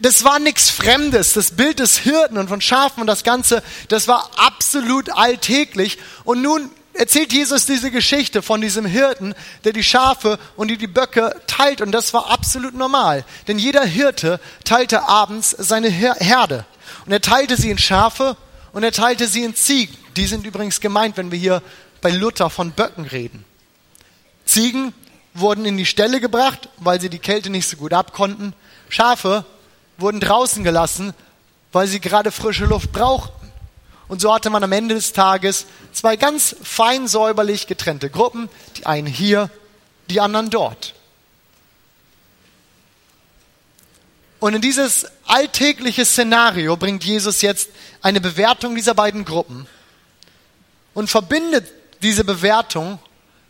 das 0.00 0.24
war 0.24 0.38
nichts 0.38 0.70
Fremdes. 0.70 1.32
Das 1.32 1.52
Bild 1.52 1.78
des 1.78 1.98
Hirten 1.98 2.38
und 2.38 2.48
von 2.48 2.60
Schafen 2.60 3.00
und 3.00 3.06
das 3.06 3.24
Ganze, 3.24 3.62
das 3.88 4.08
war 4.08 4.30
absolut 4.36 5.10
alltäglich. 5.10 5.98
Und 6.24 6.42
nun 6.42 6.70
erzählt 6.92 7.32
Jesus 7.32 7.66
diese 7.66 7.90
Geschichte 7.90 8.42
von 8.42 8.60
diesem 8.60 8.86
Hirten, 8.86 9.34
der 9.64 9.72
die 9.72 9.82
Schafe 9.82 10.38
und 10.56 10.68
die, 10.68 10.76
die 10.76 10.86
Böcke 10.86 11.40
teilt. 11.46 11.80
Und 11.80 11.92
das 11.92 12.12
war 12.12 12.30
absolut 12.30 12.74
normal. 12.74 13.24
Denn 13.48 13.58
jeder 13.58 13.84
Hirte 13.84 14.40
teilte 14.64 15.02
abends 15.08 15.50
seine 15.58 15.88
Herde. 15.88 16.64
Und 17.04 17.12
er 17.12 17.20
teilte 17.20 17.56
sie 17.56 17.70
in 17.70 17.78
Schafe 17.78 18.36
und 18.72 18.82
er 18.82 18.92
teilte 18.92 19.28
sie 19.28 19.44
in 19.44 19.54
Ziegen. 19.54 19.96
Die 20.16 20.26
sind 20.26 20.46
übrigens 20.46 20.80
gemeint, 20.80 21.16
wenn 21.16 21.30
wir 21.30 21.38
hier 21.38 21.62
bei 22.00 22.10
Luther 22.10 22.50
von 22.50 22.72
Böcken 22.72 23.04
reden. 23.04 23.44
Ziegen 24.44 24.92
wurden 25.34 25.64
in 25.64 25.76
die 25.76 25.86
Ställe 25.86 26.20
gebracht, 26.20 26.68
weil 26.78 27.00
sie 27.00 27.10
die 27.10 27.18
Kälte 27.18 27.50
nicht 27.50 27.68
so 27.68 27.76
gut 27.76 27.92
abkonnten. 27.92 28.54
Schafe 28.88 29.44
wurden 29.98 30.20
draußen 30.20 30.64
gelassen, 30.64 31.14
weil 31.72 31.86
sie 31.86 32.00
gerade 32.00 32.30
frische 32.30 32.64
Luft 32.64 32.92
brauchten. 32.92 33.52
Und 34.08 34.20
so 34.20 34.32
hatte 34.32 34.50
man 34.50 34.62
am 34.62 34.72
Ende 34.72 34.94
des 34.94 35.12
Tages 35.12 35.66
zwei 35.92 36.16
ganz 36.16 36.54
fein 36.62 37.08
säuberlich 37.08 37.66
getrennte 37.66 38.08
Gruppen, 38.08 38.48
die 38.76 38.86
einen 38.86 39.06
hier, 39.06 39.50
die 40.08 40.20
anderen 40.20 40.50
dort. 40.50 40.94
Und 44.38 44.54
in 44.54 44.60
dieses 44.60 45.06
alltägliche 45.26 46.04
Szenario 46.04 46.76
bringt 46.76 47.02
Jesus 47.04 47.42
jetzt 47.42 47.70
eine 48.02 48.20
Bewertung 48.20 48.74
dieser 48.74 48.94
beiden 48.94 49.24
Gruppen 49.24 49.66
und 50.94 51.10
verbindet 51.10 51.66
diese 52.02 52.22
Bewertung 52.22 52.98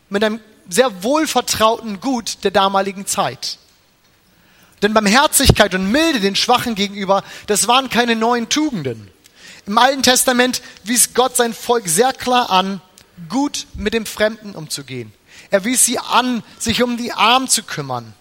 mit 0.09 0.23
einem 0.23 0.39
sehr 0.69 1.03
wohlvertrauten 1.03 1.99
Gut 1.99 2.43
der 2.43 2.51
damaligen 2.51 3.05
Zeit. 3.05 3.57
Denn 4.81 4.93
Barmherzigkeit 4.93 5.73
und 5.73 5.91
Milde 5.91 6.19
den 6.19 6.35
Schwachen 6.35 6.75
gegenüber, 6.75 7.23
das 7.47 7.67
waren 7.67 7.89
keine 7.89 8.15
neuen 8.15 8.49
Tugenden. 8.49 9.09
Im 9.65 9.77
Alten 9.77 10.03
Testament 10.03 10.61
wies 10.83 11.13
Gott 11.13 11.35
sein 11.35 11.53
Volk 11.53 11.87
sehr 11.87 12.13
klar 12.13 12.49
an, 12.51 12.81
gut 13.27 13.65
mit 13.73 13.93
dem 13.93 14.05
Fremden 14.05 14.55
umzugehen. 14.55 15.11
Er 15.49 15.65
wies 15.65 15.85
sie 15.85 15.99
an, 15.99 16.43
sich 16.59 16.83
um 16.83 16.97
die 16.97 17.11
Armen 17.11 17.47
zu 17.47 17.63
kümmern. 17.63 18.13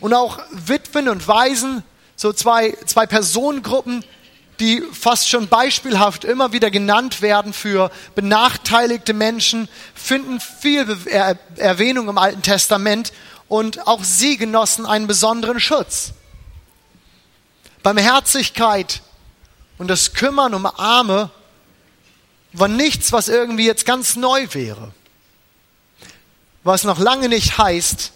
Und 0.00 0.12
auch 0.12 0.38
Witwen 0.50 1.08
und 1.08 1.26
Waisen, 1.28 1.82
so 2.16 2.32
zwei, 2.32 2.76
zwei 2.86 3.06
Personengruppen, 3.06 4.04
die 4.60 4.82
fast 4.92 5.28
schon 5.28 5.48
beispielhaft 5.48 6.24
immer 6.24 6.52
wieder 6.52 6.70
genannt 6.70 7.20
werden 7.22 7.52
für 7.52 7.90
benachteiligte 8.14 9.12
Menschen, 9.12 9.68
finden 9.94 10.40
viel 10.40 10.86
Erwähnung 11.56 12.08
im 12.08 12.18
Alten 12.18 12.42
Testament 12.42 13.12
und 13.48 13.86
auch 13.86 14.02
sie 14.04 14.36
genossen 14.36 14.86
einen 14.86 15.06
besonderen 15.06 15.60
Schutz. 15.60 16.12
Barmherzigkeit 17.82 19.02
und 19.78 19.88
das 19.88 20.12
Kümmern 20.12 20.54
um 20.54 20.66
Arme 20.66 21.30
war 22.52 22.68
nichts, 22.68 23.12
was 23.12 23.28
irgendwie 23.28 23.66
jetzt 23.66 23.84
ganz 23.84 24.16
neu 24.16 24.46
wäre. 24.52 24.92
Was 26.64 26.84
noch 26.84 26.98
lange 26.98 27.28
nicht 27.28 27.58
heißt, 27.58 28.12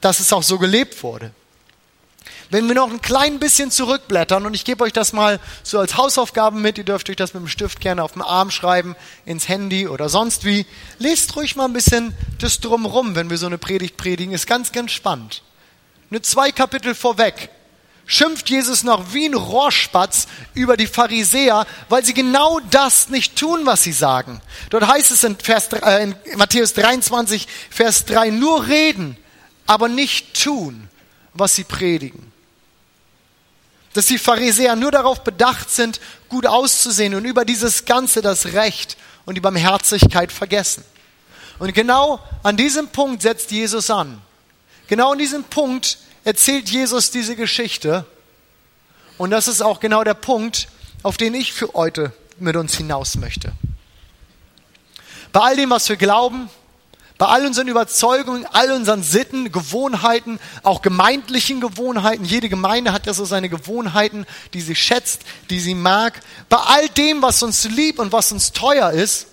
dass 0.00 0.20
es 0.20 0.32
auch 0.32 0.42
so 0.42 0.58
gelebt 0.58 1.02
wurde. 1.02 1.32
Wenn 2.50 2.66
wir 2.66 2.74
noch 2.74 2.90
ein 2.90 3.00
klein 3.00 3.38
bisschen 3.38 3.70
zurückblättern, 3.70 4.44
und 4.44 4.54
ich 4.54 4.64
gebe 4.64 4.82
euch 4.82 4.92
das 4.92 5.12
mal 5.12 5.38
so 5.62 5.78
als 5.78 5.96
Hausaufgaben 5.96 6.60
mit, 6.60 6.78
ihr 6.78 6.84
dürft 6.84 7.08
euch 7.08 7.14
das 7.14 7.32
mit 7.32 7.44
dem 7.44 7.48
Stift 7.48 7.80
gerne 7.80 8.02
auf 8.02 8.12
dem 8.12 8.22
Arm 8.22 8.50
schreiben, 8.50 8.96
ins 9.24 9.48
Handy 9.48 9.86
oder 9.86 10.08
sonst 10.08 10.44
wie, 10.44 10.66
lest 10.98 11.36
ruhig 11.36 11.54
mal 11.54 11.66
ein 11.66 11.72
bisschen 11.72 12.12
das 12.40 12.58
drumrum, 12.58 13.14
wenn 13.14 13.30
wir 13.30 13.38
so 13.38 13.46
eine 13.46 13.56
Predigt 13.56 13.96
predigen, 13.96 14.34
ist 14.34 14.48
ganz, 14.48 14.72
ganz 14.72 14.90
spannend. 14.90 15.42
Nur 16.10 16.24
zwei 16.24 16.50
Kapitel 16.50 16.96
vorweg 16.96 17.50
schimpft 18.04 18.50
Jesus 18.50 18.82
noch 18.82 19.14
wie 19.14 19.26
ein 19.26 19.34
Rohrspatz 19.34 20.26
über 20.54 20.76
die 20.76 20.88
Pharisäer, 20.88 21.64
weil 21.88 22.04
sie 22.04 22.14
genau 22.14 22.58
das 22.72 23.10
nicht 23.10 23.36
tun, 23.36 23.60
was 23.62 23.84
sie 23.84 23.92
sagen. 23.92 24.40
Dort 24.70 24.88
heißt 24.88 25.12
es 25.12 25.22
in, 25.22 25.36
Vers, 25.38 25.68
äh, 25.72 26.02
in 26.02 26.16
Matthäus 26.36 26.74
23, 26.74 27.46
Vers 27.70 28.06
3, 28.06 28.30
nur 28.30 28.66
reden, 28.66 29.16
aber 29.66 29.88
nicht 29.88 30.42
tun, 30.42 30.88
was 31.32 31.54
sie 31.54 31.62
predigen 31.62 32.29
dass 33.92 34.06
die 34.06 34.18
Pharisäer 34.18 34.76
nur 34.76 34.90
darauf 34.90 35.24
bedacht 35.24 35.70
sind, 35.70 36.00
gut 36.28 36.46
auszusehen 36.46 37.14
und 37.14 37.24
über 37.24 37.44
dieses 37.44 37.84
Ganze 37.84 38.22
das 38.22 38.46
Recht 38.46 38.96
und 39.26 39.34
die 39.34 39.40
Barmherzigkeit 39.40 40.30
vergessen. 40.30 40.84
Und 41.58 41.74
genau 41.74 42.20
an 42.42 42.56
diesem 42.56 42.88
Punkt 42.88 43.22
setzt 43.22 43.50
Jesus 43.50 43.90
an. 43.90 44.20
Genau 44.86 45.12
an 45.12 45.18
diesem 45.18 45.44
Punkt 45.44 45.98
erzählt 46.24 46.68
Jesus 46.68 47.10
diese 47.10 47.36
Geschichte. 47.36 48.06
Und 49.18 49.30
das 49.30 49.48
ist 49.48 49.60
auch 49.60 49.80
genau 49.80 50.02
der 50.02 50.14
Punkt, 50.14 50.68
auf 51.02 51.16
den 51.16 51.34
ich 51.34 51.52
für 51.52 51.72
heute 51.74 52.12
mit 52.38 52.56
uns 52.56 52.76
hinaus 52.76 53.16
möchte. 53.16 53.52
Bei 55.32 55.40
all 55.40 55.56
dem, 55.56 55.70
was 55.70 55.88
wir 55.88 55.96
glauben, 55.96 56.48
bei 57.20 57.26
all 57.26 57.44
unseren 57.44 57.68
Überzeugungen, 57.68 58.46
all 58.46 58.72
unseren 58.72 59.02
Sitten, 59.02 59.52
Gewohnheiten, 59.52 60.40
auch 60.62 60.80
gemeindlichen 60.80 61.60
Gewohnheiten. 61.60 62.24
Jede 62.24 62.48
Gemeinde 62.48 62.94
hat 62.94 63.04
ja 63.04 63.12
so 63.12 63.26
seine 63.26 63.50
Gewohnheiten, 63.50 64.24
die 64.54 64.62
sie 64.62 64.74
schätzt, 64.74 65.24
die 65.50 65.60
sie 65.60 65.74
mag. 65.74 66.22
Bei 66.48 66.56
all 66.56 66.88
dem, 66.88 67.20
was 67.20 67.42
uns 67.42 67.64
lieb 67.64 67.98
und 67.98 68.10
was 68.10 68.32
uns 68.32 68.52
teuer 68.52 68.92
ist, 68.92 69.26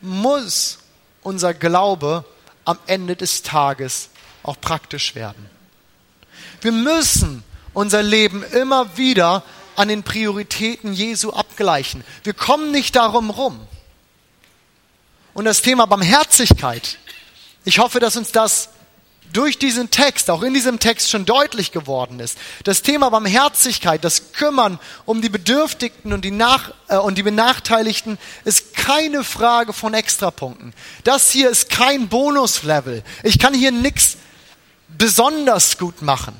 muss 0.00 0.78
unser 1.24 1.52
Glaube 1.52 2.24
am 2.64 2.78
Ende 2.86 3.16
des 3.16 3.42
Tages 3.42 4.10
auch 4.44 4.60
praktisch 4.60 5.16
werden. 5.16 5.50
Wir 6.60 6.70
müssen 6.70 7.42
unser 7.74 8.04
Leben 8.04 8.44
immer 8.44 8.96
wieder 8.96 9.42
an 9.74 9.88
den 9.88 10.04
Prioritäten 10.04 10.92
Jesu 10.92 11.32
abgleichen. 11.32 12.04
Wir 12.22 12.34
kommen 12.34 12.70
nicht 12.70 12.94
darum 12.94 13.30
rum. 13.30 13.66
Und 15.34 15.44
das 15.44 15.60
Thema 15.60 15.86
Barmherzigkeit 15.86 16.98
ich 17.66 17.80
hoffe, 17.80 17.98
dass 17.98 18.16
uns 18.16 18.30
das 18.30 18.68
durch 19.32 19.58
diesen 19.58 19.90
Text, 19.90 20.30
auch 20.30 20.42
in 20.42 20.54
diesem 20.54 20.78
Text 20.78 21.10
schon 21.10 21.24
deutlich 21.24 21.72
geworden 21.72 22.20
ist. 22.20 22.38
Das 22.62 22.82
Thema 22.82 23.10
Barmherzigkeit, 23.10 24.04
das 24.04 24.32
Kümmern 24.32 24.78
um 25.04 25.20
die 25.20 25.28
Bedürftigten 25.28 26.12
und 26.12 26.24
die, 26.24 26.30
Nach 26.30 26.72
äh, 26.86 26.96
und 26.96 27.18
die 27.18 27.24
Benachteiligten 27.24 28.18
ist 28.44 28.74
keine 28.74 29.24
Frage 29.24 29.72
von 29.72 29.94
Extrapunkten. 29.94 30.74
Das 31.02 31.32
hier 31.32 31.50
ist 31.50 31.68
kein 31.68 32.08
Bonuslevel. 32.08 33.02
Ich 33.24 33.40
kann 33.40 33.52
hier 33.52 33.72
nichts 33.72 34.16
besonders 34.96 35.76
gut 35.76 36.02
machen. 36.02 36.36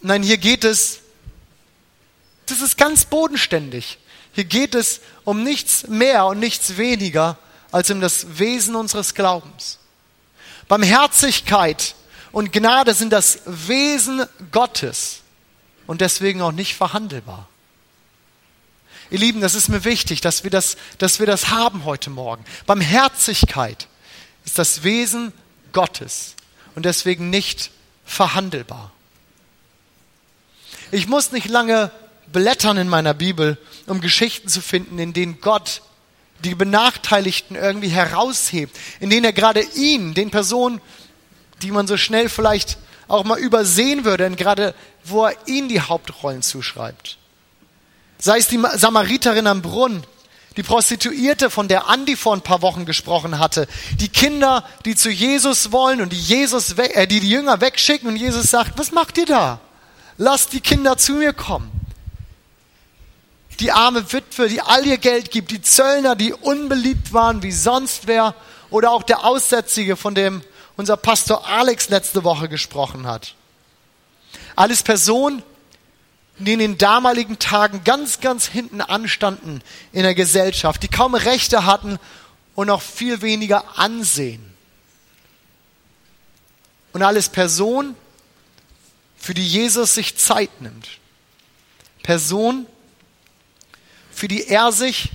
Nein, 0.00 0.24
hier 0.24 0.38
geht 0.38 0.64
es, 0.64 0.98
das 2.46 2.60
ist 2.60 2.76
ganz 2.76 3.04
bodenständig. 3.04 3.98
Hier 4.32 4.44
geht 4.44 4.74
es 4.74 5.00
um 5.22 5.44
nichts 5.44 5.86
mehr 5.86 6.26
und 6.26 6.40
nichts 6.40 6.76
weniger 6.78 7.38
als 7.72 7.90
um 7.90 8.00
das 8.00 8.38
Wesen 8.38 8.74
unseres 8.76 9.14
Glaubens. 9.14 9.78
Barmherzigkeit 10.68 11.94
und 12.32 12.52
Gnade 12.52 12.94
sind 12.94 13.12
das 13.12 13.40
Wesen 13.46 14.26
Gottes 14.52 15.20
und 15.86 16.00
deswegen 16.00 16.42
auch 16.42 16.52
nicht 16.52 16.74
verhandelbar. 16.74 17.48
Ihr 19.10 19.18
Lieben, 19.18 19.40
das 19.40 19.54
ist 19.54 19.68
mir 19.68 19.84
wichtig, 19.84 20.20
dass 20.20 20.42
wir 20.42 20.50
das, 20.50 20.76
dass 20.98 21.20
wir 21.20 21.26
das 21.26 21.50
haben 21.50 21.84
heute 21.84 22.10
Morgen. 22.10 22.44
Barmherzigkeit 22.66 23.86
ist 24.44 24.58
das 24.58 24.82
Wesen 24.82 25.32
Gottes 25.72 26.34
und 26.74 26.84
deswegen 26.84 27.30
nicht 27.30 27.70
verhandelbar. 28.04 28.92
Ich 30.90 31.06
muss 31.06 31.32
nicht 31.32 31.48
lange 31.48 31.90
blättern 32.32 32.76
in 32.76 32.88
meiner 32.88 33.14
Bibel, 33.14 33.58
um 33.86 34.00
Geschichten 34.00 34.48
zu 34.48 34.60
finden, 34.60 34.98
in 34.98 35.12
denen 35.12 35.40
Gott 35.40 35.82
die 36.44 36.54
Benachteiligten 36.54 37.56
irgendwie 37.56 37.88
heraushebt, 37.88 38.76
in 39.00 39.10
denen 39.10 39.24
er 39.24 39.32
gerade 39.32 39.62
ihn, 39.74 40.14
den 40.14 40.30
Personen, 40.30 40.80
die 41.62 41.70
man 41.70 41.86
so 41.86 41.96
schnell 41.96 42.28
vielleicht 42.28 42.78
auch 43.08 43.24
mal 43.24 43.38
übersehen 43.38 44.04
würde, 44.04 44.30
gerade 44.32 44.74
wo 45.04 45.26
er 45.26 45.34
ihnen 45.46 45.68
die 45.68 45.80
Hauptrollen 45.80 46.42
zuschreibt. 46.42 47.18
Sei 48.18 48.38
es 48.38 48.48
die 48.48 48.62
Samariterin 48.74 49.46
am 49.46 49.62
Brunnen, 49.62 50.04
die 50.56 50.62
Prostituierte, 50.62 51.50
von 51.50 51.68
der 51.68 51.88
Andi 51.88 52.16
vor 52.16 52.34
ein 52.34 52.40
paar 52.40 52.62
Wochen 52.62 52.86
gesprochen 52.86 53.38
hatte, 53.38 53.68
die 54.00 54.08
Kinder, 54.08 54.64
die 54.84 54.96
zu 54.96 55.10
Jesus 55.10 55.70
wollen 55.70 56.00
und 56.00 56.12
die 56.12 56.18
Jesus, 56.18 56.72
äh, 56.72 57.06
die 57.06 57.20
die 57.20 57.30
Jünger 57.30 57.60
wegschicken 57.60 58.08
und 58.08 58.16
Jesus 58.16 58.50
sagt, 58.50 58.78
was 58.78 58.90
macht 58.90 59.18
ihr 59.18 59.26
da? 59.26 59.60
Lasst 60.16 60.54
die 60.54 60.60
Kinder 60.60 60.96
zu 60.96 61.12
mir 61.12 61.34
kommen 61.34 61.75
die 63.60 63.72
arme 63.72 64.12
Witwe, 64.12 64.48
die 64.48 64.60
all 64.60 64.86
ihr 64.86 64.98
Geld 64.98 65.30
gibt, 65.30 65.50
die 65.50 65.62
Zöllner, 65.62 66.16
die 66.16 66.32
unbeliebt 66.32 67.12
waren 67.12 67.42
wie 67.42 67.52
sonst 67.52 68.06
wer, 68.06 68.34
oder 68.70 68.90
auch 68.90 69.02
der 69.02 69.24
Aussätzige, 69.24 69.96
von 69.96 70.14
dem 70.14 70.42
unser 70.76 70.96
Pastor 70.96 71.46
Alex 71.46 71.88
letzte 71.88 72.24
Woche 72.24 72.48
gesprochen 72.48 73.06
hat. 73.06 73.34
Alles 74.56 74.82
Personen, 74.82 75.42
die 76.38 76.52
in 76.52 76.58
den 76.58 76.78
damaligen 76.78 77.38
Tagen 77.38 77.82
ganz, 77.84 78.20
ganz 78.20 78.46
hinten 78.46 78.80
anstanden 78.80 79.62
in 79.92 80.02
der 80.02 80.14
Gesellschaft, 80.14 80.82
die 80.82 80.88
kaum 80.88 81.14
Rechte 81.14 81.64
hatten 81.64 81.98
und 82.54 82.66
noch 82.66 82.82
viel 82.82 83.22
weniger 83.22 83.78
Ansehen. 83.78 84.54
Und 86.92 87.02
alles 87.02 87.28
Personen, 87.28 87.94
für 89.18 89.34
die 89.34 89.46
Jesus 89.46 89.94
sich 89.94 90.16
Zeit 90.16 90.60
nimmt. 90.60 90.88
Personen, 92.02 92.66
für 94.16 94.28
die 94.28 94.48
er 94.48 94.72
sich 94.72 95.10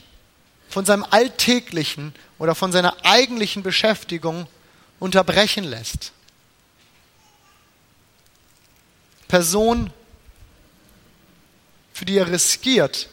von 0.69 0.85
seinem 0.85 1.03
alltäglichen 1.09 2.13
oder 2.37 2.53
von 2.53 2.71
seiner 2.71 2.95
eigentlichen 3.03 3.63
Beschäftigung 3.63 4.45
unterbrechen 4.99 5.63
lässt. 5.63 6.11
Person, 9.27 9.91
für 11.93 12.05
die 12.05 12.15
er 12.15 12.31
riskiert, 12.31 13.09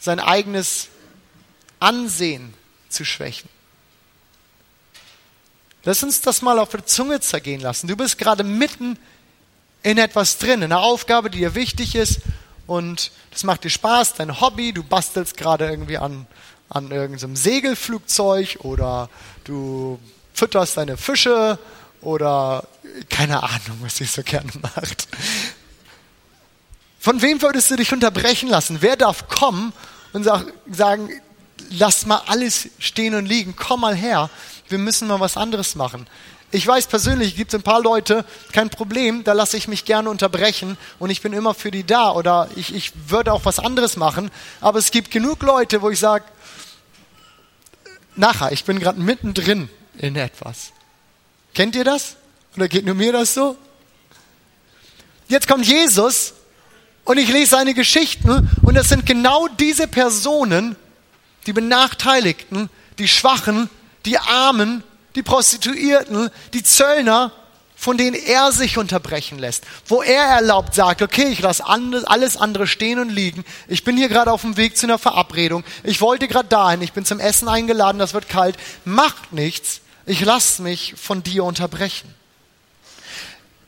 sein 0.00 0.18
eigenes 0.18 0.88
Ansehen 1.78 2.54
zu 2.88 3.04
schwächen. 3.04 3.48
Lass 5.84 6.02
uns 6.02 6.22
das 6.22 6.42
mal 6.42 6.58
auf 6.58 6.70
der 6.70 6.84
Zunge 6.84 7.20
zergehen 7.20 7.60
lassen. 7.60 7.86
Du 7.86 7.96
bist 7.96 8.18
gerade 8.18 8.42
mitten 8.42 8.98
in 9.84 9.96
etwas 9.96 10.38
drin, 10.38 10.62
in 10.62 10.72
einer 10.72 10.80
Aufgabe, 10.80 11.30
die 11.30 11.38
dir 11.38 11.54
wichtig 11.54 11.94
ist 11.94 12.20
und 12.66 13.10
das 13.30 13.44
macht 13.44 13.64
dir 13.64 13.70
Spaß, 13.70 14.14
dein 14.14 14.40
Hobby, 14.40 14.72
du 14.72 14.82
bastelst 14.82 15.36
gerade 15.36 15.68
irgendwie 15.68 15.98
an, 15.98 16.26
an 16.68 16.90
irgendeinem 16.90 17.36
Segelflugzeug 17.36 18.58
oder 18.60 19.08
du 19.44 19.98
fütterst 20.32 20.76
deine 20.76 20.96
Fische 20.96 21.58
oder 22.00 22.64
keine 23.10 23.42
Ahnung, 23.42 23.78
was 23.80 24.00
ihr 24.00 24.06
so 24.06 24.22
gerne 24.22 24.50
macht. 24.60 25.08
Von 26.98 27.20
wem 27.20 27.42
würdest 27.42 27.70
du 27.70 27.76
dich 27.76 27.92
unterbrechen 27.92 28.48
lassen? 28.48 28.78
Wer 28.80 28.96
darf 28.96 29.28
kommen 29.28 29.72
und 30.12 30.24
sagen, 30.24 31.10
lass 31.70 32.06
mal 32.06 32.22
alles 32.26 32.70
stehen 32.78 33.14
und 33.14 33.26
liegen, 33.26 33.54
komm 33.56 33.80
mal 33.80 33.94
her, 33.94 34.30
wir 34.68 34.78
müssen 34.78 35.08
mal 35.08 35.20
was 35.20 35.36
anderes 35.36 35.74
machen. 35.74 36.06
Ich 36.54 36.64
weiß 36.64 36.86
persönlich, 36.86 37.34
gibt 37.34 37.52
es 37.52 37.58
ein 37.58 37.64
paar 37.64 37.82
Leute, 37.82 38.24
kein 38.52 38.70
Problem, 38.70 39.24
da 39.24 39.32
lasse 39.32 39.56
ich 39.56 39.66
mich 39.66 39.84
gerne 39.84 40.08
unterbrechen 40.08 40.78
und 41.00 41.10
ich 41.10 41.20
bin 41.20 41.32
immer 41.32 41.52
für 41.52 41.72
die 41.72 41.82
da 41.82 42.12
oder 42.12 42.48
ich, 42.54 42.72
ich 42.72 42.92
würde 43.08 43.32
auch 43.32 43.44
was 43.44 43.58
anderes 43.58 43.96
machen. 43.96 44.30
Aber 44.60 44.78
es 44.78 44.92
gibt 44.92 45.10
genug 45.10 45.42
Leute, 45.42 45.82
wo 45.82 45.90
ich 45.90 45.98
sage, 45.98 46.24
nachher, 48.14 48.52
ich 48.52 48.62
bin 48.62 48.78
gerade 48.78 49.00
mittendrin 49.00 49.68
in 49.98 50.14
etwas. 50.14 50.70
Kennt 51.54 51.74
ihr 51.74 51.82
das? 51.82 52.14
Oder 52.56 52.68
geht 52.68 52.86
nur 52.86 52.94
mir 52.94 53.12
das 53.12 53.34
so? 53.34 53.56
Jetzt 55.26 55.48
kommt 55.48 55.66
Jesus 55.66 56.34
und 57.04 57.18
ich 57.18 57.32
lese 57.32 57.50
seine 57.56 57.74
Geschichten 57.74 58.48
und 58.62 58.76
es 58.76 58.88
sind 58.88 59.06
genau 59.06 59.48
diese 59.48 59.88
Personen, 59.88 60.76
die 61.46 61.52
Benachteiligten, 61.52 62.70
die 62.98 63.08
Schwachen, 63.08 63.68
die 64.04 64.18
Armen, 64.18 64.84
die 65.14 65.22
Prostituierten, 65.22 66.30
die 66.52 66.62
Zöllner, 66.62 67.32
von 67.76 67.98
denen 67.98 68.14
er 68.14 68.52
sich 68.52 68.78
unterbrechen 68.78 69.38
lässt, 69.38 69.64
wo 69.86 70.02
er 70.02 70.22
erlaubt 70.22 70.74
sagt, 70.74 71.02
okay, 71.02 71.26
ich 71.26 71.40
lasse 71.40 71.66
alles 71.66 72.36
andere 72.36 72.66
stehen 72.66 72.98
und 72.98 73.10
liegen. 73.10 73.44
Ich 73.68 73.84
bin 73.84 73.96
hier 73.96 74.08
gerade 74.08 74.32
auf 74.32 74.40
dem 74.40 74.56
Weg 74.56 74.76
zu 74.76 74.86
einer 74.86 74.98
Verabredung. 74.98 75.64
Ich 75.82 76.00
wollte 76.00 76.28
gerade 76.28 76.48
dahin. 76.48 76.80
Ich 76.82 76.92
bin 76.92 77.04
zum 77.04 77.20
Essen 77.20 77.48
eingeladen. 77.48 77.98
Das 77.98 78.14
wird 78.14 78.28
kalt. 78.28 78.56
Macht 78.84 79.32
nichts. 79.32 79.80
Ich 80.06 80.20
lasse 80.20 80.62
mich 80.62 80.94
von 80.96 81.22
dir 81.22 81.44
unterbrechen. 81.44 82.14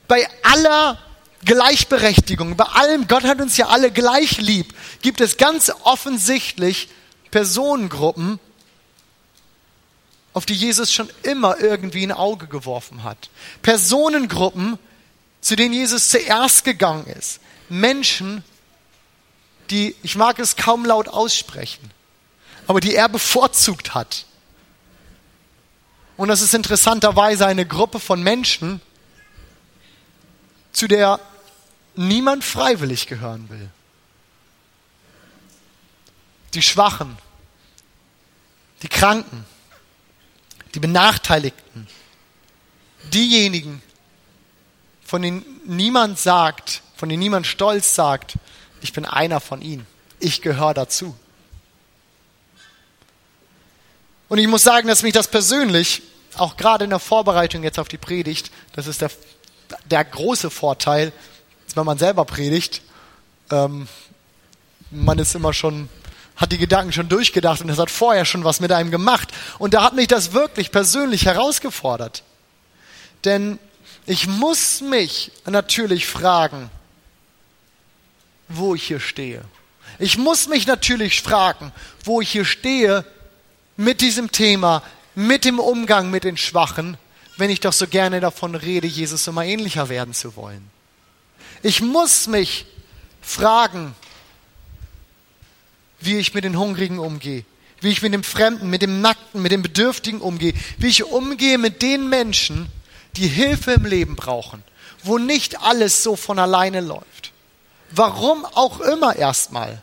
Bei 0.09 0.27
aller 0.43 0.99
Gleichberechtigung, 1.45 2.57
bei 2.57 2.65
allem, 2.65 3.09
Gott 3.09 3.25
hat 3.25 3.41
uns 3.41 3.57
ja 3.57 3.69
alle 3.69 3.91
gleich 3.91 4.39
lieb, 4.41 4.75
gibt 5.03 5.21
es 5.21 5.37
ganz 5.37 5.71
offensichtlich 5.85 6.89
Personengruppen, 7.31 8.41
auf 10.37 10.45
die 10.45 10.53
Jesus 10.53 10.93
schon 10.93 11.09
immer 11.23 11.61
irgendwie 11.61 12.03
ein 12.03 12.13
Auge 12.13 12.47
geworfen 12.47 13.05
hat. 13.05 13.31
Personengruppen, 13.63 14.79
zu 15.41 15.57
denen 15.57 15.73
Jesus 15.73 16.11
zuerst 16.11 16.63
gegangen 16.63 17.07
ist. 17.07 17.41
Menschen, 17.71 18.45
die, 19.71 19.97
ich 20.03 20.15
mag 20.15 20.39
es 20.39 20.57
kaum 20.57 20.85
laut 20.85 21.09
aussprechen, 21.09 21.91
aber 22.67 22.81
die 22.81 22.95
er 22.95 23.09
bevorzugt 23.09 23.95
hat. 23.95 24.27
Und 26.19 26.29
das 26.29 26.43
ist 26.43 26.53
interessanterweise 26.53 27.47
eine 27.47 27.65
Gruppe 27.65 27.99
von 27.99 28.23
Menschen, 28.23 28.83
zu 30.71 30.87
der 30.87 31.19
niemand 31.95 32.45
freiwillig 32.45 33.07
gehören 33.07 33.49
will. 33.49 33.71
Die 36.53 36.61
Schwachen, 36.61 37.17
die 38.83 38.89
Kranken, 38.89 39.47
die 40.77 40.81
Benachteiligten, 40.81 41.89
diejenigen, 43.05 43.81
von 45.03 45.23
denen 45.23 45.45
niemand 45.65 46.19
sagt, 46.19 46.83
von 46.97 47.09
denen 47.09 47.21
niemand 47.21 47.47
stolz 47.47 47.95
sagt, 47.95 48.35
ich 48.83 48.93
bin 48.93 49.07
einer 49.07 49.41
von 49.41 49.63
ihnen, 49.63 49.87
ich 50.21 50.43
gehöre 50.43 50.75
dazu. 50.75 51.17
Und 54.29 54.37
ich 54.37 54.49
muss 54.49 54.65
sagen, 54.65 54.87
dass 54.87 55.03
mich 55.03 55.15
das 55.15 55.29
persönlich, 55.29 56.03
auch 56.37 56.59
gerade 56.59 56.85
in 56.85 56.91
der 56.91 56.99
Vorbereitung 56.99 57.63
jetzt 57.63 57.79
auf 57.79 57.89
die 57.89 57.97
Predigt, 57.97 58.51
das 58.75 58.87
ist 58.87 59.01
der, 59.01 59.11
der 59.87 60.05
große 60.05 60.51
Vorteil, 60.51 61.11
wenn 61.75 61.87
man 61.87 61.97
selber 61.97 62.27
predigt, 62.27 62.83
ähm, 63.51 63.89
man 64.91 65.19
ist 65.19 65.35
immer 65.35 65.55
schon 65.55 65.89
hat 66.37 66.53
die 66.53 66.59
Gedanken 66.59 66.93
schon 66.93 67.09
durchgedacht 67.09 67.63
und 67.63 67.71
es 67.71 67.79
hat 67.79 67.91
vorher 67.91 68.25
schon 68.25 68.45
was 68.45 68.61
mit 68.61 68.73
einem 68.73 68.91
gemacht. 68.91 69.29
Und 69.59 69.75
da 69.75 69.83
hat 69.83 69.95
mich 69.95 70.09
das 70.09 70.33
wirklich 70.33 70.71
persönlich 70.71 71.25
herausgefordert. 71.25 72.23
Denn 73.25 73.59
ich 74.05 74.27
muss 74.27 74.81
mich 74.81 75.33
natürlich 75.47 76.07
fragen, 76.07 76.71
wo 78.49 78.75
ich 78.75 78.85
hier 78.85 79.01
stehe. 79.01 79.43
Ich 79.99 80.19
muss 80.19 80.47
mich 80.49 80.67
natürlich 80.67 81.23
fragen, 81.23 81.73
wo 82.05 82.21
ich 82.21 82.31
hier 82.31 82.45
stehe 82.45 83.05
mit 83.77 84.01
diesem 84.01 84.31
Thema, 84.31 84.83
mit 85.15 85.45
dem 85.45 85.59
Umgang 85.59 86.11
mit 86.11 86.25
den 86.25 86.37
Schwachen, 86.37 86.99
wenn 87.39 87.51
ich 87.51 87.61
doch 87.61 87.73
so 87.73 87.87
gerne 87.87 88.21
davon 88.21 88.55
rede, 88.55 88.87
Jesus 88.87 89.27
immer 89.27 89.45
ähnlicher 89.45 89.89
werden 89.89 90.15
zu 90.15 90.37
wollen. 90.37 90.71
Ich 91.63 91.81
muss 91.81 92.27
mich 92.27 92.67
fragen, 93.21 93.95
wie 96.01 96.19
ich 96.19 96.35
mit 96.35 96.45
den 96.45 96.59
Hungrigen 96.59 96.99
umgehe, 96.99 97.45
wie 97.81 97.91
ich 97.91 98.03
mit 98.03 98.13
dem 98.13 98.25
Fremden, 98.25 98.71
mit 98.71 98.83
dem 98.83 99.01
Nackten, 99.01 99.43
mit 99.43 99.53
dem 99.53 99.63
Bedürftigen 99.63 100.21
umgehe, 100.21 100.55
wie 100.79 100.89
ich 100.89 101.05
umgehe 101.05 101.59
mit 101.59 101.83
den 101.83 102.09
Menschen, 102.09 102.69
die 103.17 103.29
Hilfe 103.29 103.73
im 103.73 103.85
Leben 103.85 104.17
brauchen, 104.17 104.63
wo 105.03 105.19
nicht 105.19 105.61
alles 105.61 106.03
so 106.03 106.17
von 106.17 106.39
alleine 106.39 106.81
läuft. 106.81 107.33
Warum 107.91 108.45
auch 108.45 108.81
immer 108.81 109.17
erstmal. 109.17 109.83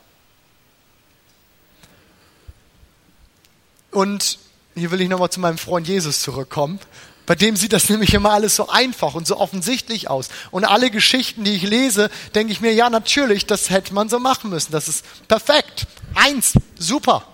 Und 3.91 4.39
hier 4.76 4.91
will 4.91 5.02
ich 5.02 5.10
nochmal 5.10 5.30
zu 5.30 5.39
meinem 5.39 5.58
Freund 5.58 5.88
Jesus 5.88 6.21
zurückkommen. 6.21 6.80
Bei 7.25 7.36
dem 7.36 7.55
sieht 7.55 7.73
das 7.73 7.89
nämlich 7.89 8.13
immer 8.13 8.31
alles 8.31 8.55
so 8.55 8.69
einfach 8.69 9.15
und 9.15 9.27
so 9.27 9.38
offensichtlich 9.38 10.09
aus. 10.09 10.29
Und 10.51 10.65
alle 10.65 10.91
Geschichten, 10.91 11.43
die 11.43 11.55
ich 11.55 11.63
lese, 11.63 12.09
denke 12.36 12.53
ich 12.53 12.62
mir, 12.62 12.73
ja, 12.73 12.89
natürlich, 12.89 13.45
das 13.45 13.69
hätte 13.69 13.93
man 13.93 14.09
so 14.09 14.19
machen 14.19 14.49
müssen. 14.49 14.71
Das 14.71 14.88
ist 14.88 15.05
perfekt. 15.27 15.88
Eins, 16.15 16.53
super. 16.77 17.27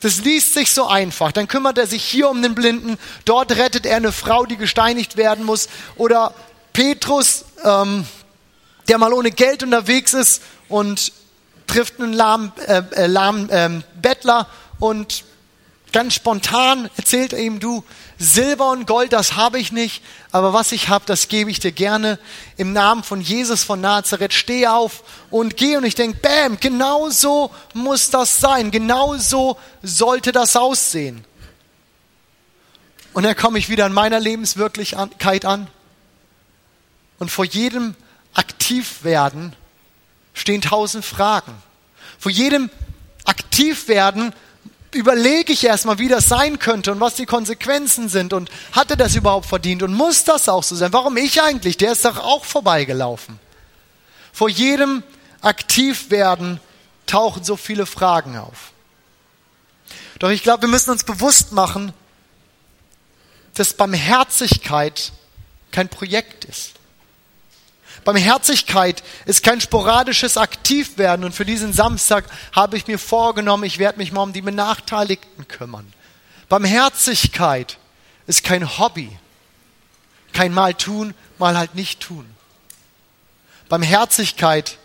Das 0.00 0.18
liest 0.18 0.54
sich 0.54 0.72
so 0.72 0.86
einfach. 0.86 1.32
Dann 1.32 1.48
kümmert 1.48 1.78
er 1.78 1.86
sich 1.86 2.04
hier 2.04 2.28
um 2.28 2.42
den 2.42 2.54
Blinden, 2.54 2.98
dort 3.24 3.52
rettet 3.52 3.86
er 3.86 3.96
eine 3.96 4.12
Frau, 4.12 4.44
die 4.44 4.56
gesteinigt 4.56 5.16
werden 5.16 5.44
muss. 5.44 5.68
Oder 5.96 6.34
Petrus, 6.72 7.46
ähm, 7.64 8.06
der 8.88 8.98
mal 8.98 9.12
ohne 9.12 9.30
Geld 9.30 9.62
unterwegs 9.62 10.14
ist 10.14 10.42
und 10.68 11.12
trifft 11.66 12.00
einen 12.00 12.12
lahmen, 12.12 12.52
äh, 12.66 12.82
äh, 12.92 13.06
lahmen 13.06 13.48
äh, 13.48 13.80
Bettler 14.00 14.46
und 14.78 15.24
Ganz 15.92 16.14
spontan 16.14 16.90
erzählt 16.96 17.32
er 17.32 17.38
ihm, 17.38 17.60
du, 17.60 17.84
Silber 18.18 18.70
und 18.70 18.86
Gold, 18.86 19.12
das 19.12 19.36
habe 19.36 19.58
ich 19.58 19.72
nicht, 19.72 20.02
aber 20.32 20.52
was 20.52 20.72
ich 20.72 20.88
habe, 20.88 21.04
das 21.06 21.28
gebe 21.28 21.50
ich 21.50 21.60
dir 21.60 21.72
gerne. 21.72 22.18
Im 22.56 22.72
Namen 22.72 23.02
von 23.02 23.20
Jesus 23.20 23.62
von 23.62 23.80
Nazareth, 23.80 24.32
steh 24.32 24.66
auf 24.66 25.04
und 25.30 25.56
geh. 25.56 25.76
Und 25.76 25.84
ich 25.84 25.94
denke, 25.94 26.18
bam, 26.20 26.58
genau 26.58 27.10
so 27.10 27.50
muss 27.74 28.10
das 28.10 28.40
sein, 28.40 28.70
genau 28.70 29.16
so 29.16 29.58
sollte 29.82 30.32
das 30.32 30.56
aussehen. 30.56 31.24
Und 33.12 33.22
dann 33.22 33.36
komme 33.36 33.58
ich 33.58 33.68
wieder 33.68 33.86
in 33.86 33.92
meiner 33.92 34.20
Lebenswirklichkeit 34.20 35.44
an. 35.44 35.68
Und 37.18 37.30
vor 37.30 37.46
jedem 37.46 37.94
Aktivwerden 38.34 39.56
stehen 40.34 40.60
tausend 40.60 41.04
Fragen. 41.04 41.54
Vor 42.18 42.30
jedem 42.30 42.70
Aktivwerden 43.24 44.34
überlege 44.96 45.52
ich 45.52 45.64
erstmal, 45.64 45.98
wie 45.98 46.08
das 46.08 46.28
sein 46.28 46.58
könnte 46.58 46.90
und 46.92 47.00
was 47.00 47.14
die 47.14 47.26
Konsequenzen 47.26 48.08
sind 48.08 48.32
und 48.32 48.50
hatte 48.72 48.96
das 48.96 49.14
überhaupt 49.14 49.46
verdient 49.46 49.82
und 49.82 49.94
muss 49.94 50.24
das 50.24 50.48
auch 50.48 50.62
so 50.62 50.74
sein? 50.74 50.92
Warum 50.92 51.16
ich 51.16 51.40
eigentlich? 51.40 51.76
Der 51.76 51.92
ist 51.92 52.04
doch 52.04 52.18
auch 52.18 52.44
vorbeigelaufen. 52.44 53.38
Vor 54.32 54.48
jedem 54.48 55.02
Aktivwerden 55.40 56.60
tauchen 57.06 57.44
so 57.44 57.56
viele 57.56 57.86
Fragen 57.86 58.36
auf. 58.36 58.72
Doch 60.18 60.30
ich 60.30 60.42
glaube, 60.42 60.62
wir 60.62 60.68
müssen 60.68 60.90
uns 60.90 61.04
bewusst 61.04 61.52
machen, 61.52 61.92
dass 63.54 63.74
Barmherzigkeit 63.74 65.12
kein 65.70 65.88
Projekt 65.88 66.44
ist. 66.44 66.75
Barmherzigkeit 68.06 69.02
ist 69.24 69.42
kein 69.42 69.60
sporadisches 69.60 70.36
Aktivwerden 70.36 71.24
und 71.24 71.32
für 71.32 71.44
diesen 71.44 71.72
Samstag 71.72 72.24
habe 72.52 72.76
ich 72.76 72.86
mir 72.86 73.00
vorgenommen, 73.00 73.64
ich 73.64 73.80
werde 73.80 73.98
mich 73.98 74.12
mal 74.12 74.22
um 74.22 74.32
die 74.32 74.42
Benachteiligten 74.42 75.48
kümmern. 75.48 75.92
Barmherzigkeit 76.48 77.78
ist 78.28 78.44
kein 78.44 78.78
Hobby, 78.78 79.10
kein 80.32 80.54
Mal 80.54 80.74
tun, 80.74 81.14
mal 81.38 81.58
halt 81.58 81.74
nicht 81.74 81.98
tun. 81.98 82.24
Barmherzigkeit 83.68 84.78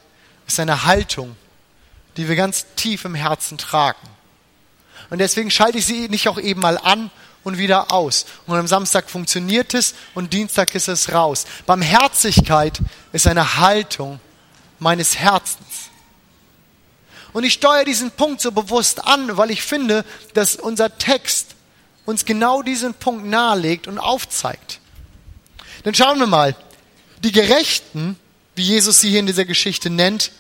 ist 0.47 0.59
eine 0.59 0.85
Haltung, 0.85 1.35
die 2.17 2.27
wir 2.27 2.35
ganz 2.35 2.65
tief 2.75 3.05
im 3.05 3.13
Herzen 3.13 3.59
tragen. 3.59 4.09
Und 5.09 5.19
deswegen 5.19 5.51
schalte 5.51 5.77
ich 5.77 5.85
sie 5.85 6.09
nicht 6.09 6.27
auch 6.27 6.39
eben 6.39 6.61
mal 6.61 6.77
an 6.77 7.09
und 7.43 7.57
wieder 7.57 7.91
aus. 7.91 8.25
Und 8.47 8.57
am 8.57 8.67
Samstag 8.67 9.09
funktioniert 9.09 9.73
es 9.73 9.95
und 10.13 10.33
Dienstag 10.33 10.75
ist 10.75 10.87
es 10.87 11.11
raus. 11.11 11.45
Barmherzigkeit 11.65 12.79
ist 13.13 13.27
eine 13.27 13.57
Haltung 13.57 14.19
meines 14.79 15.17
Herzens. 15.17 15.89
Und 17.33 17.43
ich 17.43 17.53
steuere 17.53 17.85
diesen 17.85 18.11
Punkt 18.11 18.41
so 18.41 18.51
bewusst 18.51 19.05
an, 19.05 19.37
weil 19.37 19.51
ich 19.51 19.61
finde, 19.61 20.03
dass 20.33 20.55
unser 20.55 20.97
Text 20.97 21.55
uns 22.05 22.25
genau 22.25 22.61
diesen 22.61 22.93
Punkt 22.93 23.25
nahelegt 23.25 23.87
und 23.87 23.99
aufzeigt. 23.99 24.79
Dann 25.83 25.95
schauen 25.95 26.19
wir 26.19 26.27
mal. 26.27 26.55
Die 27.23 27.31
Gerechten, 27.31 28.17
wie 28.55 28.63
Jesus 28.63 29.01
sie 29.01 29.11
hier 29.11 29.19
in 29.19 29.27
dieser 29.27 29.45
Geschichte 29.45 29.89
nennt, 29.89 30.31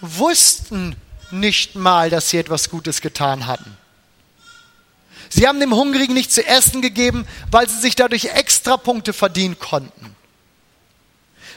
wussten 0.00 0.96
nicht 1.30 1.74
mal, 1.74 2.10
dass 2.10 2.30
sie 2.30 2.38
etwas 2.38 2.70
Gutes 2.70 3.00
getan 3.00 3.46
hatten. 3.46 3.76
Sie 5.28 5.46
haben 5.46 5.60
dem 5.60 5.74
Hungrigen 5.74 6.14
nicht 6.14 6.32
zu 6.32 6.44
essen 6.46 6.82
gegeben, 6.82 7.26
weil 7.50 7.68
sie 7.68 7.78
sich 7.78 7.94
dadurch 7.94 8.26
Extrapunkte 8.26 9.12
verdienen 9.12 9.58
konnten. 9.58 10.14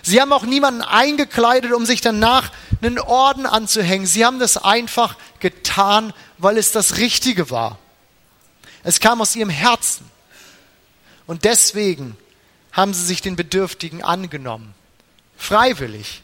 Sie 0.01 0.21
haben 0.21 0.33
auch 0.33 0.43
niemanden 0.43 0.81
eingekleidet, 0.81 1.73
um 1.73 1.85
sich 1.85 2.01
danach 2.01 2.51
einen 2.81 2.99
Orden 2.99 3.45
anzuhängen. 3.45 4.07
Sie 4.07 4.25
haben 4.25 4.39
das 4.39 4.57
einfach 4.57 5.17
getan, 5.39 6.13
weil 6.37 6.57
es 6.57 6.71
das 6.71 6.97
Richtige 6.97 7.49
war. 7.49 7.77
Es 8.83 8.99
kam 8.99 9.21
aus 9.21 9.35
ihrem 9.35 9.49
Herzen. 9.49 10.09
Und 11.27 11.43
deswegen 11.43 12.17
haben 12.71 12.93
sie 12.93 13.03
sich 13.05 13.21
den 13.21 13.35
Bedürftigen 13.35 14.03
angenommen. 14.03 14.73
Freiwillig. 15.37 16.23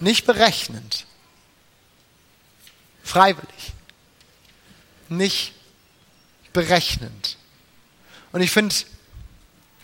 Nicht 0.00 0.26
berechnend. 0.26 1.06
Freiwillig. 3.02 3.72
Nicht 5.08 5.54
berechnend. 6.52 7.36
Und 8.32 8.40
ich 8.40 8.50
finde 8.50 8.74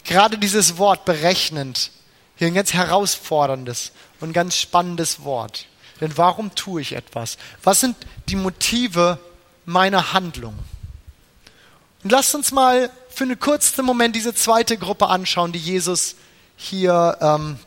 gerade 0.05 0.39
dieses 0.39 0.79
Wort 0.79 1.05
berechnend 1.05 1.91
hier 2.37 2.49
ein 2.49 2.55
ganz 2.55 2.73
herausforderndes 2.73 3.93
und 4.21 4.33
ganz 4.33 4.57
spannendes 4.57 5.25
Wort. 5.25 5.67
Denn 6.01 6.17
warum 6.17 6.55
tue 6.55 6.83
ich 6.83 6.93
etwas? 6.93 7.39
Was 7.63 7.81
sind 7.81 7.97
die 8.29 8.37
Motive 8.37 9.19
meiner 9.65 10.13
Handlung? 10.13 10.59
Und 12.03 12.11
lasst 12.11 12.35
uns 12.35 12.53
mal 12.53 12.91
für 13.09 13.25
einen 13.25 13.39
kurzen 13.39 13.85
Moment 13.85 14.17
diese 14.17 14.35
zweite 14.35 14.77
Gruppe 14.77 15.07
anschauen, 15.07 15.53
die 15.53 15.59
Jesus 15.59 16.17
hier, 16.57 17.17
ähm, 17.21 17.59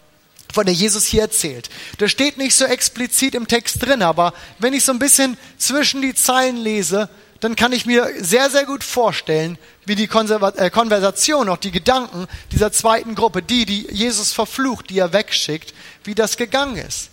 von 0.53 0.65
der 0.65 0.75
Jesus 0.75 1.05
hier 1.05 1.21
erzählt. 1.21 1.69
Das 1.97 2.11
steht 2.11 2.37
nicht 2.37 2.55
so 2.55 2.65
explizit 2.65 3.33
im 3.33 3.47
Text 3.47 3.83
drin, 3.83 4.01
aber 4.01 4.33
wenn 4.59 4.73
ich 4.73 4.83
so 4.83 4.91
ein 4.91 4.99
bisschen 4.99 5.37
zwischen 5.57 6.01
die 6.01 6.13
Zeilen 6.13 6.57
lese, 6.57 7.09
dann 7.39 7.55
kann 7.55 7.71
ich 7.71 7.85
mir 7.85 8.11
sehr, 8.19 8.49
sehr 8.49 8.65
gut 8.65 8.83
vorstellen, 8.83 9.57
wie 9.85 9.95
die 9.95 10.07
Konserva 10.07 10.49
äh, 10.49 10.69
Konversation, 10.69 11.49
auch 11.49 11.57
die 11.57 11.71
Gedanken 11.71 12.27
dieser 12.51 12.71
zweiten 12.71 13.15
Gruppe, 13.15 13.41
die, 13.41 13.65
die 13.65 13.87
Jesus 13.91 14.33
verflucht, 14.33 14.89
die 14.89 14.99
er 14.99 15.13
wegschickt, 15.13 15.73
wie 16.03 16.15
das 16.15 16.37
gegangen 16.37 16.77
ist. 16.77 17.09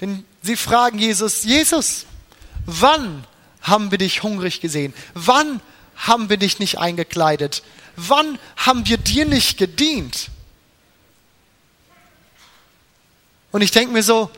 Denn 0.00 0.24
sie 0.42 0.56
fragen 0.56 0.98
Jesus, 0.98 1.44
Jesus, 1.44 2.06
wann 2.66 3.24
haben 3.60 3.90
wir 3.90 3.98
dich 3.98 4.22
hungrig 4.22 4.60
gesehen? 4.60 4.94
Wann 5.14 5.60
haben 5.96 6.30
wir 6.30 6.36
dich 6.36 6.58
nicht 6.58 6.78
eingekleidet? 6.78 7.62
Wann 7.96 8.38
haben 8.56 8.86
wir 8.86 8.96
dir 8.96 9.26
nicht 9.26 9.58
gedient? 9.58 10.30
Und 13.52 13.62
ich 13.62 13.70
denke 13.70 13.92
mir 13.92 14.02
so, 14.02 14.30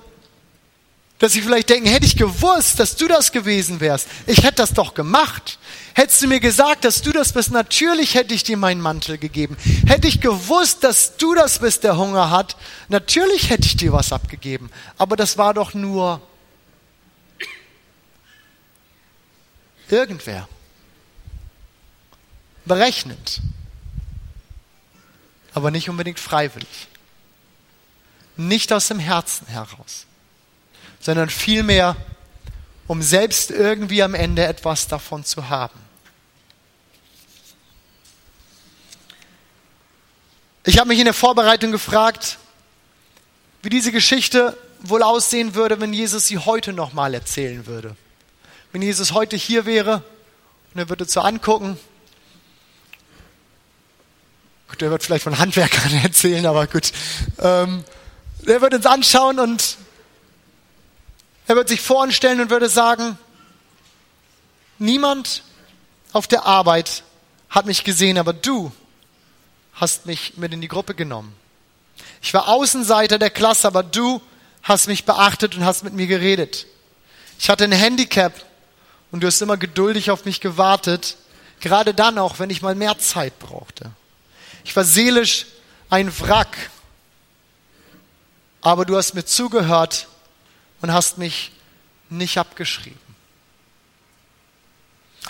dass 1.22 1.34
sie 1.34 1.40
vielleicht 1.42 1.70
denken, 1.70 1.88
hätte 1.88 2.04
ich 2.04 2.16
gewusst, 2.16 2.80
dass 2.80 2.96
du 2.96 3.06
das 3.06 3.30
gewesen 3.30 3.78
wärst, 3.78 4.08
ich 4.26 4.38
hätte 4.38 4.56
das 4.56 4.72
doch 4.72 4.92
gemacht. 4.92 5.56
Hättest 5.94 6.20
du 6.20 6.26
mir 6.26 6.40
gesagt, 6.40 6.84
dass 6.84 7.00
du 7.00 7.12
das 7.12 7.32
bist, 7.32 7.52
natürlich 7.52 8.16
hätte 8.16 8.34
ich 8.34 8.42
dir 8.42 8.56
meinen 8.56 8.80
Mantel 8.80 9.18
gegeben. 9.18 9.56
Hätte 9.86 10.08
ich 10.08 10.20
gewusst, 10.20 10.82
dass 10.82 11.16
du 11.18 11.32
das 11.36 11.60
bist, 11.60 11.84
der 11.84 11.96
Hunger 11.96 12.30
hat, 12.30 12.56
natürlich 12.88 13.50
hätte 13.50 13.66
ich 13.66 13.76
dir 13.76 13.92
was 13.92 14.12
abgegeben. 14.12 14.68
Aber 14.98 15.14
das 15.14 15.38
war 15.38 15.54
doch 15.54 15.74
nur 15.74 16.20
irgendwer. 19.88 20.48
Berechnend. 22.64 23.40
Aber 25.54 25.70
nicht 25.70 25.88
unbedingt 25.88 26.18
freiwillig. 26.18 26.88
Nicht 28.36 28.72
aus 28.72 28.88
dem 28.88 28.98
Herzen 28.98 29.46
heraus 29.46 30.06
sondern 31.02 31.28
vielmehr, 31.28 31.96
um 32.86 33.02
selbst 33.02 33.50
irgendwie 33.50 34.02
am 34.02 34.14
Ende 34.14 34.46
etwas 34.46 34.88
davon 34.88 35.24
zu 35.24 35.50
haben. 35.50 35.78
Ich 40.64 40.78
habe 40.78 40.88
mich 40.88 41.00
in 41.00 41.04
der 41.04 41.14
Vorbereitung 41.14 41.72
gefragt, 41.72 42.38
wie 43.62 43.68
diese 43.68 43.90
Geschichte 43.90 44.56
wohl 44.80 45.02
aussehen 45.02 45.56
würde, 45.56 45.80
wenn 45.80 45.92
Jesus 45.92 46.28
sie 46.28 46.38
heute 46.38 46.72
nochmal 46.72 47.14
erzählen 47.14 47.66
würde. 47.66 47.96
Wenn 48.70 48.80
Jesus 48.80 49.12
heute 49.12 49.36
hier 49.36 49.66
wäre 49.66 50.04
und 50.72 50.80
er 50.80 50.88
würde 50.88 51.04
so 51.04 51.20
angucken. 51.20 51.78
Gut, 54.68 54.82
er 54.82 54.90
wird 54.90 55.02
vielleicht 55.02 55.24
von 55.24 55.38
Handwerkern 55.38 55.94
erzählen, 56.04 56.46
aber 56.46 56.68
gut. 56.68 56.92
Ähm, 57.40 57.84
er 58.46 58.60
würde 58.60 58.76
uns 58.76 58.86
anschauen 58.86 59.40
und 59.40 59.76
er 61.46 61.56
wird 61.56 61.68
sich 61.68 61.80
vor 61.80 62.02
uns 62.02 62.14
stellen 62.14 62.40
und 62.40 62.50
würde 62.50 62.68
sagen, 62.68 63.18
niemand 64.78 65.42
auf 66.12 66.26
der 66.26 66.44
Arbeit 66.44 67.02
hat 67.50 67.66
mich 67.66 67.84
gesehen, 67.84 68.18
aber 68.18 68.32
du 68.32 68.72
hast 69.74 70.06
mich 70.06 70.36
mit 70.36 70.52
in 70.52 70.60
die 70.60 70.68
Gruppe 70.68 70.94
genommen. 70.94 71.34
Ich 72.22 72.32
war 72.34 72.48
Außenseiter 72.48 73.18
der 73.18 73.30
Klasse, 73.30 73.66
aber 73.66 73.82
du 73.82 74.20
hast 74.62 74.86
mich 74.86 75.04
beachtet 75.04 75.56
und 75.56 75.64
hast 75.64 75.82
mit 75.84 75.94
mir 75.94 76.06
geredet. 76.06 76.66
Ich 77.38 77.50
hatte 77.50 77.64
ein 77.64 77.72
Handicap 77.72 78.32
und 79.10 79.22
du 79.22 79.26
hast 79.26 79.42
immer 79.42 79.56
geduldig 79.56 80.10
auf 80.10 80.24
mich 80.24 80.40
gewartet, 80.40 81.16
gerade 81.60 81.94
dann 81.94 82.18
auch, 82.18 82.38
wenn 82.38 82.50
ich 82.50 82.62
mal 82.62 82.74
mehr 82.74 82.98
Zeit 82.98 83.38
brauchte. 83.38 83.90
Ich 84.64 84.76
war 84.76 84.84
seelisch 84.84 85.46
ein 85.90 86.12
Wrack, 86.20 86.70
aber 88.60 88.84
du 88.84 88.96
hast 88.96 89.14
mir 89.14 89.24
zugehört 89.24 90.06
und 90.82 90.92
hast 90.92 91.16
mich 91.16 91.52
nicht 92.10 92.36
abgeschrieben. 92.36 93.00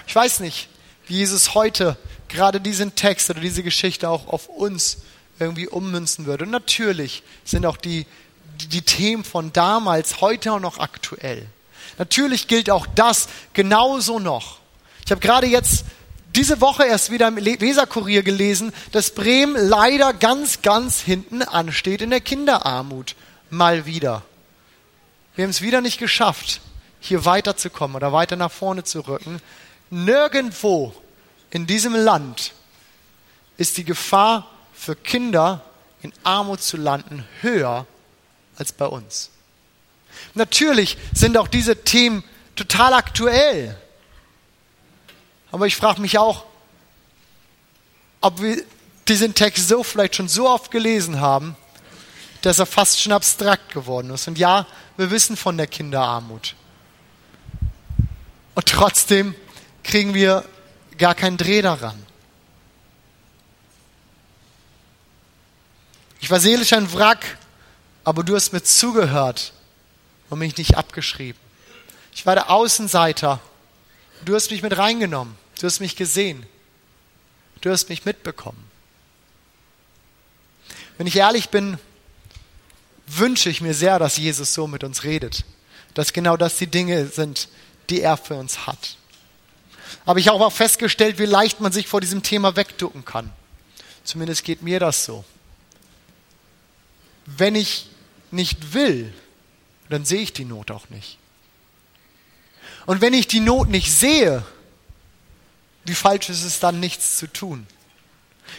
Ich 0.07 0.15
weiß 0.15 0.41
nicht, 0.41 0.69
wie 1.07 1.19
Jesus 1.19 1.55
heute 1.55 1.97
gerade 2.29 2.61
diesen 2.61 2.95
Text 2.95 3.31
oder 3.31 3.41
diese 3.41 3.63
Geschichte 3.63 4.09
auch 4.09 4.27
auf 4.27 4.49
uns 4.49 4.99
irgendwie 5.39 5.69
ummünzen 5.69 6.27
würde. 6.27 6.45
Und 6.45 6.51
natürlich 6.51 7.23
sind 7.45 7.67
auch 7.67 7.77
die, 7.77 8.07
die, 8.61 8.69
die 8.69 8.83
Themen 8.83 9.23
von 9.23 9.53
damals 9.53 10.21
heute 10.21 10.53
auch 10.53 10.61
noch 10.61 10.79
aktuell. 10.79 11.47
Natürlich 11.99 12.49
gilt 12.49 12.71
auch 12.71 12.87
das 12.95 13.29
genauso 13.53 14.19
noch. 14.19 14.59
Ich 15.05 15.11
habe 15.11 15.21
gerade 15.21 15.47
jetzt 15.47 15.85
diese 16.35 16.63
Woche 16.63 16.85
erst 16.85 17.11
wieder 17.11 17.29
im 17.29 17.37
Weserkurier 17.37 18.23
gelesen, 18.23 18.73
dass 18.93 19.11
Bremen 19.11 19.57
leider 19.57 20.15
ganz, 20.15 20.63
ganz 20.63 21.01
hinten 21.01 21.43
ansteht 21.43 22.01
in 22.01 22.11
der 22.11 22.23
Kinderarmut. 22.23 23.15
Mal 23.51 23.85
wieder. 23.85 24.23
Wir 25.35 25.45
haben 25.45 25.51
es 25.51 25.63
wieder 25.63 25.81
nicht 25.81 25.99
geschafft, 25.99 26.61
hier 27.01 27.25
weiterzukommen 27.25 27.97
oder 27.97 28.13
weiter 28.13 28.37
nach 28.37 28.53
vorne 28.53 28.85
zu 28.85 29.01
rücken. 29.01 29.41
Nirgendwo 29.91 30.95
in 31.51 31.67
diesem 31.67 31.95
Land 31.95 32.53
ist 33.57 33.77
die 33.79 33.85
Gefahr 33.85 34.51
für 34.75 34.95
Kinder 34.95 35.65
in 36.03 36.13
Armut 36.23 36.63
zu 36.63 36.77
landen 36.77 37.27
höher 37.41 37.87
als 38.57 38.73
bei 38.73 38.87
uns. 38.87 39.31
Natürlich 40.35 40.99
sind 41.15 41.37
auch 41.39 41.49
diese 41.49 41.83
Themen 41.85 42.25
total 42.55 42.93
aktuell. 42.93 43.79
Aber 45.51 45.67
ich 45.67 45.77
frage 45.77 46.01
mich 46.01 46.19
auch, 46.19 46.45
ob 48.21 48.41
wir 48.43 48.63
diesen 49.09 49.35
Text 49.35 49.69
so 49.69 49.83
vielleicht 49.83 50.17
schon 50.17 50.29
so 50.29 50.49
oft 50.49 50.71
gelesen 50.71 51.21
haben, 51.21 51.57
dass 52.43 52.59
er 52.59 52.67
fast 52.67 53.01
schon 53.01 53.13
abstrakt 53.13 53.73
geworden 53.73 54.11
ist. 54.11 54.29
Und 54.29 54.39
ja, 54.39 54.67
wir 54.97 55.11
wissen 55.11 55.37
von 55.37 55.57
der 55.57 55.67
Kinderarmut. 55.67 56.55
Und 58.55 58.67
trotzdem 58.67 59.35
kriegen 59.83 60.15
wir 60.15 60.45
gar 60.99 61.15
keinen 61.15 61.37
Dreh 61.37 61.63
daran. 61.63 62.01
Ich 66.21 66.31
war 66.31 66.39
seelisch 66.39 66.73
ein 66.73 66.93
Wrack, 66.93 67.39
aber 68.05 68.23
du 68.23 68.37
hast 68.37 68.53
mir 68.53 68.63
zugehört 68.63 69.53
und 70.31 70.39
mich 70.39 70.57
nicht 70.57 70.77
abgeschrieben. 70.77 71.41
Ich 72.15 72.27
war 72.27 72.35
der 72.35 72.51
Außenseiter. 72.51 73.41
Du 74.25 74.35
hast 74.35 74.51
mich 74.51 74.63
mit 74.63 74.77
reingenommen. 74.77 75.37
Du 75.61 75.67
hast 75.67 75.81
mich 75.81 75.97
gesehen. 75.97 76.47
Du 77.61 77.71
hast 77.71 77.89
mich 77.89 78.05
mitbekommen. 78.05 78.63
Wenn 80.99 81.07
ich 81.07 81.17
ehrlich 81.17 81.49
bin, 81.49 81.79
wünsche 83.07 83.51
ich 83.51 83.61
mir 83.61 83.75
sehr, 83.75 83.99
dass 83.99 84.17
Jesus 84.17 84.55
so 84.55 84.67
mit 84.67 84.85
uns 84.85 85.05
redet. 85.05 85.45
dass 85.95 86.13
genau 86.13 86.37
das 86.37 86.57
die 86.57 86.67
Dinge 86.67 87.07
sind, 87.07 87.49
die 87.91 88.01
er 88.01 88.17
für 88.17 88.35
uns 88.35 88.67
hat. 88.67 88.97
Aber 90.05 90.19
ich 90.19 90.29
habe 90.29 90.45
auch 90.45 90.53
festgestellt, 90.53 91.19
wie 91.19 91.27
leicht 91.27 91.61
man 91.61 91.73
sich 91.73 91.87
vor 91.87 92.01
diesem 92.01 92.23
Thema 92.23 92.57
wegducken 92.57 93.05
kann. 93.05 93.31
Zumindest 94.05 94.45
geht 94.45 94.63
mir 94.63 94.81
das 94.81 95.05
so. 95.05 95.25
Wenn 97.27 97.55
ich 97.55 97.89
nicht 98.31 98.73
will, 98.73 99.13
dann 99.91 100.05
sehe 100.05 100.23
ich 100.23 100.33
die 100.33 100.45
Not 100.45 100.71
auch 100.71 100.89
nicht. 100.89 101.19
Und 102.87 103.01
wenn 103.01 103.13
ich 103.13 103.29
die 103.29 103.41
Not 103.41 103.69
nicht 103.69 103.93
sehe, 103.93 104.45
wie 105.85 105.95
falsch 105.95 106.31
ist 106.31 106.43
es 106.43 106.59
dann, 106.59 106.81
nichts 106.81 107.19
zu 107.19 107.27
tun? 107.27 107.67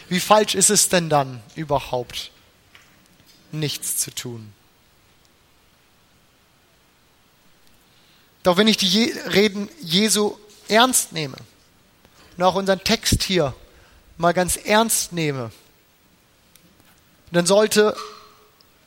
Wie 0.08 0.20
falsch 0.20 0.54
ist 0.54 0.70
es 0.70 0.88
denn 0.88 1.10
dann 1.10 1.42
überhaupt, 1.56 2.30
nichts 3.54 3.96
zu 3.96 4.10
tun? 4.10 4.52
Doch 8.42 8.56
wenn 8.56 8.68
ich 8.68 8.76
die 8.76 9.10
Reden 9.32 9.68
Jesu 9.80 10.36
ernst 10.68 11.12
nehme 11.12 11.36
und 12.36 12.44
auch 12.44 12.54
unseren 12.54 12.84
Text 12.84 13.22
hier 13.22 13.54
mal 14.18 14.32
ganz 14.32 14.56
ernst 14.56 15.12
nehme, 15.12 15.50
dann 17.32 17.46
sollte 17.46 17.96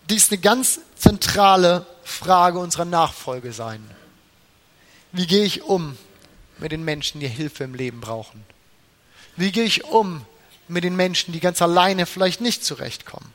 dies 0.10 0.32
eine 0.32 0.40
ganz 0.40 0.80
zentrale 0.96 1.86
Frage 2.04 2.60
unserer 2.60 2.86
Nachfolge 2.86 3.52
sein. 3.52 3.84
Wie 5.12 5.28
gehe 5.28 5.44
ich 5.44 5.64
um 5.64 5.98
mit 6.60 6.72
den 6.72 6.84
Menschen, 6.84 7.20
die 7.20 7.28
Hilfe 7.28 7.64
im 7.64 7.74
Leben 7.74 8.00
brauchen? 8.00 8.44
Wie 9.36 9.52
gehe 9.52 9.66
ich 9.66 9.86
um 9.86 10.26
mit 10.68 10.84
den 10.84 10.96
Menschen, 10.96 11.34
die 11.34 11.40
ganz 11.40 11.62
alleine 11.62 12.06
vielleicht 12.06 12.42
nicht 12.42 12.64
zurechtkommen? 12.64 13.34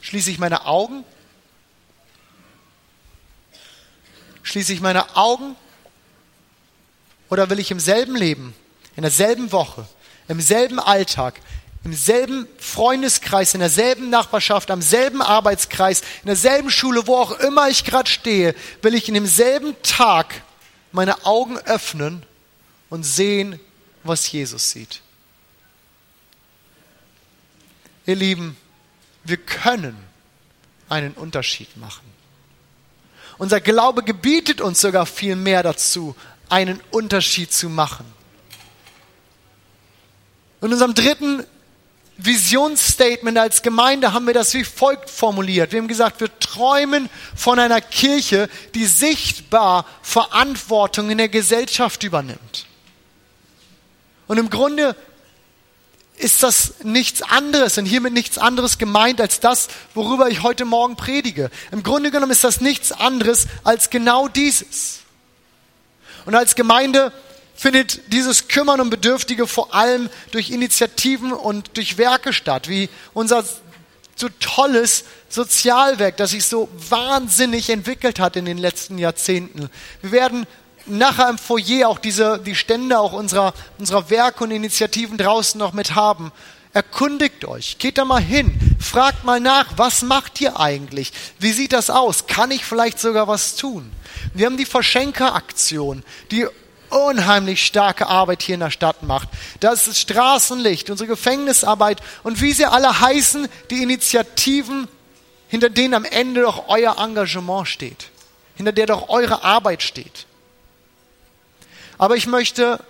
Schließe 0.00 0.30
ich 0.30 0.38
meine 0.38 0.66
Augen? 0.66 1.04
Schließe 4.42 4.72
ich 4.72 4.80
meine 4.80 5.16
Augen? 5.16 5.56
Oder 7.28 7.50
will 7.50 7.58
ich 7.58 7.70
im 7.70 7.80
selben 7.80 8.16
Leben, 8.16 8.54
in 8.96 9.02
derselben 9.02 9.52
Woche, 9.52 9.86
im 10.28 10.40
selben 10.40 10.80
Alltag, 10.80 11.40
im 11.84 11.92
selben 11.94 12.46
Freundeskreis, 12.58 13.54
in 13.54 13.60
derselben 13.60 14.10
Nachbarschaft, 14.10 14.70
am 14.70 14.82
selben 14.82 15.22
Arbeitskreis, 15.22 16.00
in 16.22 16.26
derselben 16.26 16.70
Schule, 16.70 17.06
wo 17.06 17.16
auch 17.16 17.32
immer 17.40 17.68
ich 17.68 17.84
gerade 17.84 18.10
stehe, 18.10 18.54
will 18.82 18.94
ich 18.94 19.08
in 19.08 19.14
demselben 19.14 19.74
Tag 19.82 20.42
meine 20.92 21.26
Augen 21.26 21.58
öffnen 21.58 22.24
und 22.90 23.04
sehen, 23.04 23.60
was 24.02 24.30
Jesus 24.30 24.70
sieht. 24.70 25.02
Ihr 28.06 28.16
Lieben, 28.16 28.56
wir 29.24 29.36
können 29.36 29.96
einen 30.88 31.12
Unterschied 31.12 31.76
machen. 31.76 32.04
Unser 33.38 33.60
Glaube 33.60 34.02
gebietet 34.02 34.60
uns 34.60 34.80
sogar 34.80 35.06
viel 35.06 35.36
mehr 35.36 35.62
dazu, 35.62 36.16
einen 36.48 36.80
Unterschied 36.90 37.52
zu 37.52 37.68
machen. 37.68 38.04
In 40.60 40.72
unserem 40.72 40.94
dritten 40.94 41.44
Visionsstatement 42.16 43.38
als 43.38 43.62
Gemeinde 43.62 44.12
haben 44.12 44.26
wir 44.26 44.34
das 44.34 44.52
wie 44.54 44.64
folgt 44.64 45.08
formuliert. 45.08 45.70
Wir 45.70 45.78
haben 45.78 45.86
gesagt, 45.86 46.20
wir 46.20 46.36
träumen 46.40 47.08
von 47.36 47.60
einer 47.60 47.80
Kirche, 47.80 48.48
die 48.74 48.86
sichtbar 48.86 49.86
Verantwortung 50.02 51.10
in 51.10 51.18
der 51.18 51.28
Gesellschaft 51.28 52.02
übernimmt. 52.02 52.66
Und 54.26 54.38
im 54.38 54.50
Grunde 54.50 54.96
ist 56.18 56.42
das 56.42 56.74
nichts 56.82 57.22
anderes 57.22 57.78
und 57.78 57.86
hiermit 57.86 58.12
nichts 58.12 58.38
anderes 58.38 58.78
gemeint 58.78 59.20
als 59.20 59.40
das, 59.40 59.68
worüber 59.94 60.28
ich 60.28 60.42
heute 60.42 60.64
Morgen 60.64 60.96
predige. 60.96 61.50
Im 61.70 61.82
Grunde 61.82 62.10
genommen 62.10 62.32
ist 62.32 62.44
das 62.44 62.60
nichts 62.60 62.92
anderes 62.92 63.46
als 63.64 63.90
genau 63.90 64.28
dieses. 64.28 65.00
Und 66.26 66.34
als 66.34 66.54
Gemeinde 66.54 67.12
findet 67.54 68.12
dieses 68.12 68.48
Kümmern 68.48 68.80
um 68.80 68.90
Bedürftige 68.90 69.46
vor 69.46 69.74
allem 69.74 70.10
durch 70.30 70.50
Initiativen 70.50 71.32
und 71.32 71.76
durch 71.76 71.98
Werke 71.98 72.32
statt, 72.32 72.68
wie 72.68 72.88
unser 73.14 73.44
so 74.14 74.28
tolles 74.40 75.04
Sozialwerk, 75.28 76.16
das 76.16 76.30
sich 76.30 76.44
so 76.44 76.68
wahnsinnig 76.88 77.70
entwickelt 77.70 78.18
hat 78.18 78.36
in 78.36 78.44
den 78.44 78.58
letzten 78.58 78.98
Jahrzehnten. 78.98 79.70
Wir 80.02 80.12
werden 80.12 80.46
nachher 80.88 81.28
im 81.28 81.38
Foyer 81.38 81.88
auch 81.88 81.98
diese, 81.98 82.38
die 82.38 82.54
Stände 82.54 82.98
auch 82.98 83.12
unserer, 83.12 83.54
unserer 83.78 84.10
Werke 84.10 84.44
und 84.44 84.50
Initiativen 84.50 85.18
draußen 85.18 85.58
noch 85.58 85.72
mit 85.72 85.94
haben. 85.94 86.32
Erkundigt 86.72 87.44
euch, 87.44 87.78
geht 87.78 87.98
da 87.98 88.04
mal 88.04 88.20
hin, 88.20 88.76
fragt 88.78 89.24
mal 89.24 89.40
nach, 89.40 89.66
was 89.76 90.02
macht 90.02 90.40
ihr 90.40 90.60
eigentlich? 90.60 91.12
Wie 91.38 91.52
sieht 91.52 91.72
das 91.72 91.90
aus? 91.90 92.26
Kann 92.26 92.50
ich 92.50 92.64
vielleicht 92.64 92.98
sogar 92.98 93.26
was 93.26 93.56
tun? 93.56 93.90
Wir 94.34 94.46
haben 94.46 94.58
die 94.58 94.66
Verschenkeraktion, 94.66 96.04
die 96.30 96.46
unheimlich 96.90 97.64
starke 97.64 98.06
Arbeit 98.06 98.42
hier 98.42 98.54
in 98.54 98.60
der 98.60 98.70
Stadt 98.70 99.02
macht. 99.02 99.28
Das 99.60 99.80
ist 99.80 99.88
das 99.88 100.00
Straßenlicht, 100.00 100.90
unsere 100.90 101.08
Gefängnisarbeit 101.08 102.00
und 102.22 102.40
wie 102.40 102.52
sie 102.52 102.66
alle 102.66 103.00
heißen, 103.00 103.48
die 103.70 103.82
Initiativen, 103.82 104.88
hinter 105.48 105.70
denen 105.70 105.94
am 105.94 106.04
Ende 106.04 106.42
doch 106.42 106.68
euer 106.68 106.98
Engagement 106.98 107.66
steht, 107.66 108.10
hinter 108.56 108.72
der 108.72 108.86
doch 108.86 109.08
eure 109.08 109.42
Arbeit 109.42 109.82
steht. 109.82 110.27
Aber 111.98 112.16
ich 112.16 112.28
möchte, 112.28 112.82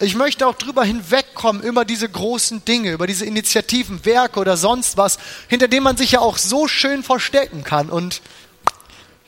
ich 0.00 0.16
möchte 0.16 0.46
auch 0.46 0.56
drüber 0.56 0.84
hinwegkommen, 0.84 1.62
über 1.62 1.84
diese 1.84 2.08
großen 2.08 2.64
Dinge, 2.64 2.90
über 2.90 3.06
diese 3.06 3.24
Initiativen, 3.24 4.04
Werke 4.04 4.40
oder 4.40 4.56
sonst 4.56 4.96
was, 4.96 5.18
hinter 5.48 5.68
denen 5.68 5.84
man 5.84 5.96
sich 5.96 6.12
ja 6.12 6.20
auch 6.20 6.36
so 6.36 6.66
schön 6.66 7.04
verstecken 7.04 7.62
kann 7.62 7.88
und 7.88 8.20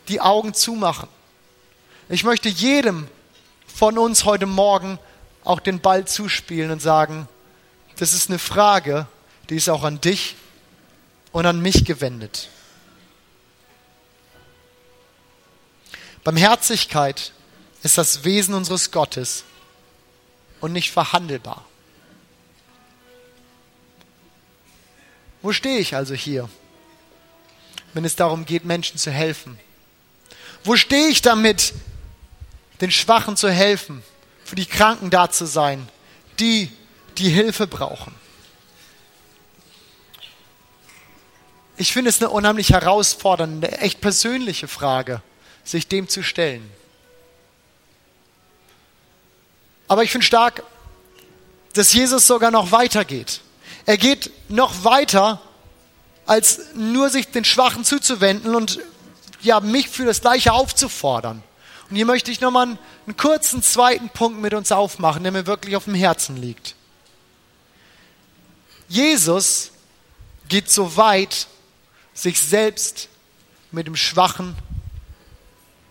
die 0.09 0.21
Augen 0.21 0.55
zumachen. 0.55 1.09
Ich 2.09 2.25
möchte 2.25 2.49
jedem 2.49 3.07
von 3.67 3.97
uns 3.97 4.25
heute 4.25 4.47
Morgen 4.47 4.99
auch 5.45 5.61
den 5.61 5.81
Ball 5.81 6.07
zuspielen 6.07 6.71
und 6.71 6.83
sagen, 6.83 7.29
das 7.97 8.13
ist 8.13 8.29
eine 8.29 8.39
Frage, 8.39 9.07
die 9.51 9.57
ist 9.57 9.69
auch 9.69 9.85
an 9.85 10.01
dich 10.01 10.37
und 11.33 11.47
an 11.47 11.61
mich 11.61 11.85
gewendet. 11.85 12.49
Barmherzigkeit 16.25 17.33
ist 17.83 17.99
das 17.99 18.25
Wesen 18.25 18.55
unseres 18.55 18.91
Gottes 18.91 19.45
und 20.61 20.73
nicht 20.73 20.91
verhandelbar. 20.91 21.65
Wo 25.43 25.53
stehe 25.53 25.79
ich 25.79 25.95
also 25.95 26.15
hier, 26.15 26.49
wenn 27.95 28.05
es 28.05 28.17
darum 28.17 28.45
geht, 28.45 28.65
Menschen 28.65 28.99
zu 28.99 29.11
helfen? 29.11 29.59
Wo 30.65 30.77
stehe 30.77 31.09
ich 31.09 31.23
damit, 31.23 31.73
den 32.81 32.91
Schwachen 32.91 33.37
zu 33.37 33.51
helfen, 33.51 34.03
für 34.45 34.57
die 34.57 34.67
Kranken 34.67 35.11
da 35.11 35.31
zu 35.31 35.47
sein, 35.47 35.89
die, 36.39 36.71
die 37.19 37.29
Hilfe 37.29 37.67
brauchen. 37.67 38.15
Ich 41.77 41.93
finde 41.93 42.11
es 42.11 42.21
eine 42.21 42.31
unheimlich 42.31 42.71
herausfordernde, 42.71 43.79
echt 43.79 44.01
persönliche 44.01 44.67
Frage, 44.67 45.23
sich 45.65 45.87
dem 45.87 46.09
zu 46.09 46.23
stellen. 46.23 46.69
Aber 49.89 50.05
ich 50.05 50.13
finde 50.13 50.27
stark, 50.27 50.63
dass 51.73 51.93
Jesus 51.93 52.27
sogar 52.27 52.51
noch 52.51 52.73
weitergeht. 52.73 53.41
Er 53.87 53.97
geht 53.97 54.31
noch 54.49 54.85
weiter, 54.85 55.41
als 56.27 56.61
nur 56.75 57.09
sich 57.09 57.29
den 57.29 57.45
Schwachen 57.45 57.85
zuzuwenden 57.85 58.55
und 58.55 58.81
ja, 59.41 59.61
mich 59.61 59.89
für 59.89 60.05
das 60.05 60.21
Gleiche 60.21 60.53
aufzufordern. 60.53 61.43
Und 61.89 61.97
hier 61.97 62.05
möchte 62.05 62.31
ich 62.31 62.41
nochmal 62.41 62.67
einen, 62.67 62.79
einen 63.07 63.17
kurzen 63.17 63.63
zweiten 63.63 64.11
Punkt 64.11 64.41
mit 64.41 64.53
uns 64.53 64.73
aufmachen, 64.73 65.23
der 65.23 65.33
mir 65.33 65.47
wirklich 65.47 65.75
auf 65.75 65.85
dem 65.85 65.95
Herzen 65.95 66.37
liegt. 66.37 66.75
Jesus 68.89 69.71
geht 70.49 70.71
so 70.71 70.97
weit, 70.97 71.47
sich 72.15 72.41
selbst 72.41 73.09
mit 73.71 73.87
dem 73.87 73.97
Schwachen 73.97 74.55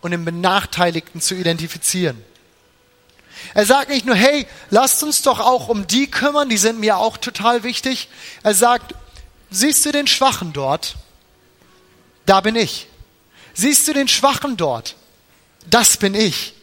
und 0.02 0.12
dem 0.12 0.26
Benachteiligten 0.26 1.22
zu 1.22 1.36
identifizieren. 1.36 2.24
Er 3.54 3.66
sagt 3.66 3.90
nicht 3.90 4.06
nur, 4.06 4.16
hey, 4.16 4.48
lasst 4.70 5.04
uns 5.04 5.22
doch 5.22 5.40
auch 5.40 5.68
um 5.68 5.88
die 5.88 6.10
kümmern, 6.10 6.50
die 6.50 6.58
sind 6.58 6.80
mir 6.80 6.98
auch 6.98 7.18
total 7.18 7.64
wichtig. 7.64 8.10
Er 8.44 8.54
sagt, 8.54 8.94
siehst 9.50 9.86
du 9.86 9.92
den 9.92 10.08
Schwachen 10.08 10.54
dort? 10.54 10.96
Da 12.26 12.42
bin 12.42 12.56
ich. 12.56 12.88
Siehst 13.54 13.88
du 13.88 13.94
den 13.94 14.08
Schwachen 14.08 14.58
dort? 14.58 14.96
das 15.70 15.98
bin 15.98 16.14
ich. 16.14 16.54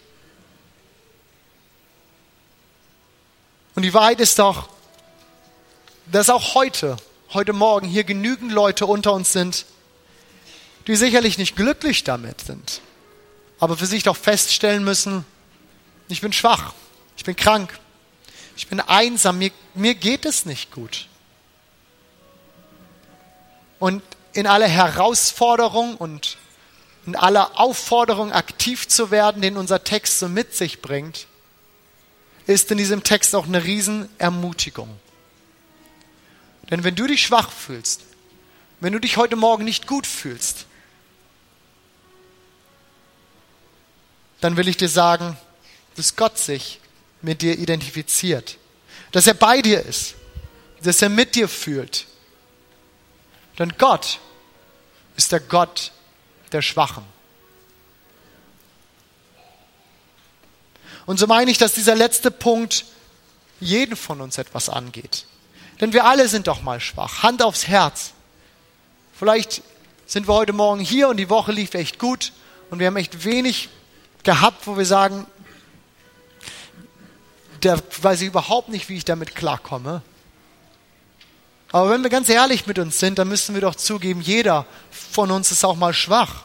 Und 3.75 3.83
die 3.83 3.93
Wahrheit 3.93 4.21
ist 4.21 4.39
doch, 4.39 4.69
dass 6.07 6.31
auch 6.31 6.55
heute, 6.55 6.97
heute 7.33 7.53
Morgen 7.53 7.89
hier 7.89 8.05
genügend 8.05 8.53
Leute 8.53 8.87
unter 8.87 9.13
uns 9.13 9.33
sind, 9.33 9.67
die 10.87 10.97
sicherlich 10.97 11.39
nicht 11.39 11.57
glücklich 11.57 12.05
damit 12.05 12.43
sind, 12.43 12.81
aber 13.59 13.77
für 13.77 13.87
sich 13.87 14.03
doch 14.03 14.17
feststellen 14.17 14.85
müssen, 14.85 15.25
ich 16.09 16.21
bin 16.21 16.33
schwach, 16.33 16.75
ich 17.17 17.25
bin 17.25 17.37
krank, 17.37 17.79
ich 18.57 18.69
bin 18.69 18.81
einsam, 18.81 19.39
mir, 19.39 19.51
mir 19.75 19.95
geht 19.95 20.25
es 20.27 20.47
nicht 20.47 20.71
gut. 20.71 21.09
Und 23.79 24.03
in 24.33 24.47
aller 24.47 24.69
Herausforderung 24.69 25.97
und 25.97 26.39
und 27.07 27.17
aller 27.17 27.59
Aufforderung, 27.59 28.33
aktiv 28.33 28.89
zu 28.89 29.11
werden, 29.11 29.43
den 29.43 29.57
unser 29.57 29.85
Text 29.85 30.19
so 30.19 30.29
mit 30.29 30.55
sich 30.55 30.81
bringt, 30.81 31.27
ist 32.47 32.71
in 32.71 32.79
diesem 32.79 33.03
Text 33.03 33.35
auch 33.35 33.47
eine 33.47 33.63
Riesenermutigung. 33.65 34.89
Denn 36.71 36.83
wenn 36.83 36.95
du 36.95 37.07
dich 37.07 37.23
schwach 37.27 37.51
fühlst, 37.51 38.03
wenn 38.81 38.93
du 38.93 38.99
dich 38.99 39.17
heute 39.17 39.37
Morgen 39.37 39.65
nicht 39.65 39.87
gut 39.87 40.07
fühlst, 40.07 40.67
dann 44.41 44.57
will 44.57 44.69
ich 44.69 44.77
dir 44.77 44.89
sagen, 44.89 45.37
dass 45.97 46.17
Gott 46.17 46.39
sich 46.39 46.81
mit 47.23 47.43
dir 47.43 47.59
identifiziert, 47.59 48.59
dass 49.13 49.27
er 49.27 49.35
bei 49.35 49.63
dir 49.63 49.83
ist, 49.85 50.15
dass 50.83 51.01
er 51.03 51.09
mit 51.09 51.35
dir 51.35 51.49
fühlt. 51.49 52.07
Denn 53.59 53.73
Gott 53.79 54.19
ist 55.17 55.33
der 55.33 55.41
Gott 55.41 55.93
der 56.53 56.63
Schwachen. 56.63 57.05
Und 61.07 61.19
so 61.19 61.27
meine 61.27 61.51
ich, 61.51 61.59
dass 61.59 61.75
dieser 61.75 61.95
letzte 61.95 62.31
Punkt 62.31 62.85
jeden 63.61 63.97
von 63.97 64.21
uns 64.21 64.39
etwas 64.39 64.69
angeht. 64.69 65.27
Denn 65.81 65.93
wir 65.93 66.05
alle 66.05 66.29
sind 66.29 66.47
doch 66.47 66.63
mal 66.63 66.81
schwach. 66.81 67.23
Hand 67.23 67.43
aufs 67.43 67.67
Herz. 67.67 68.13
Vielleicht 69.19 69.63
sind 70.07 70.29
wir 70.29 70.35
heute 70.35 70.53
Morgen 70.53 70.81
hier 70.81 71.09
und 71.09 71.17
die 71.17 71.31
Woche 71.31 71.53
lief 71.53 71.75
echt 71.75 71.99
gut 71.99 72.33
und 72.71 72.79
wir 72.79 72.87
haben 72.87 72.97
echt 72.97 73.25
wenig 73.25 73.69
gehabt, 74.23 74.67
wo 74.67 74.77
wir 74.77 74.87
sagen, 74.87 75.27
da 77.65 77.79
weiß 78.03 78.21
ich 78.23 78.29
überhaupt 78.29 78.69
nicht, 78.69 78.89
wie 78.89 78.97
ich 78.97 79.05
damit 79.05 79.35
klarkomme. 79.35 80.03
Aber 81.73 81.91
wenn 81.91 82.03
wir 82.03 82.11
ganz 82.11 82.29
ehrlich 82.29 82.67
mit 82.67 82.79
uns 82.79 83.01
sind, 83.01 83.19
dann 83.19 83.29
müssen 83.29 83.55
wir 83.55 83.63
doch 83.63 83.75
zugeben, 83.75 84.21
jeder 84.21 84.67
von 84.91 85.31
uns 85.31 85.51
ist 85.51 85.65
auch 85.65 85.77
mal 85.77 85.93
schwach. 85.93 86.45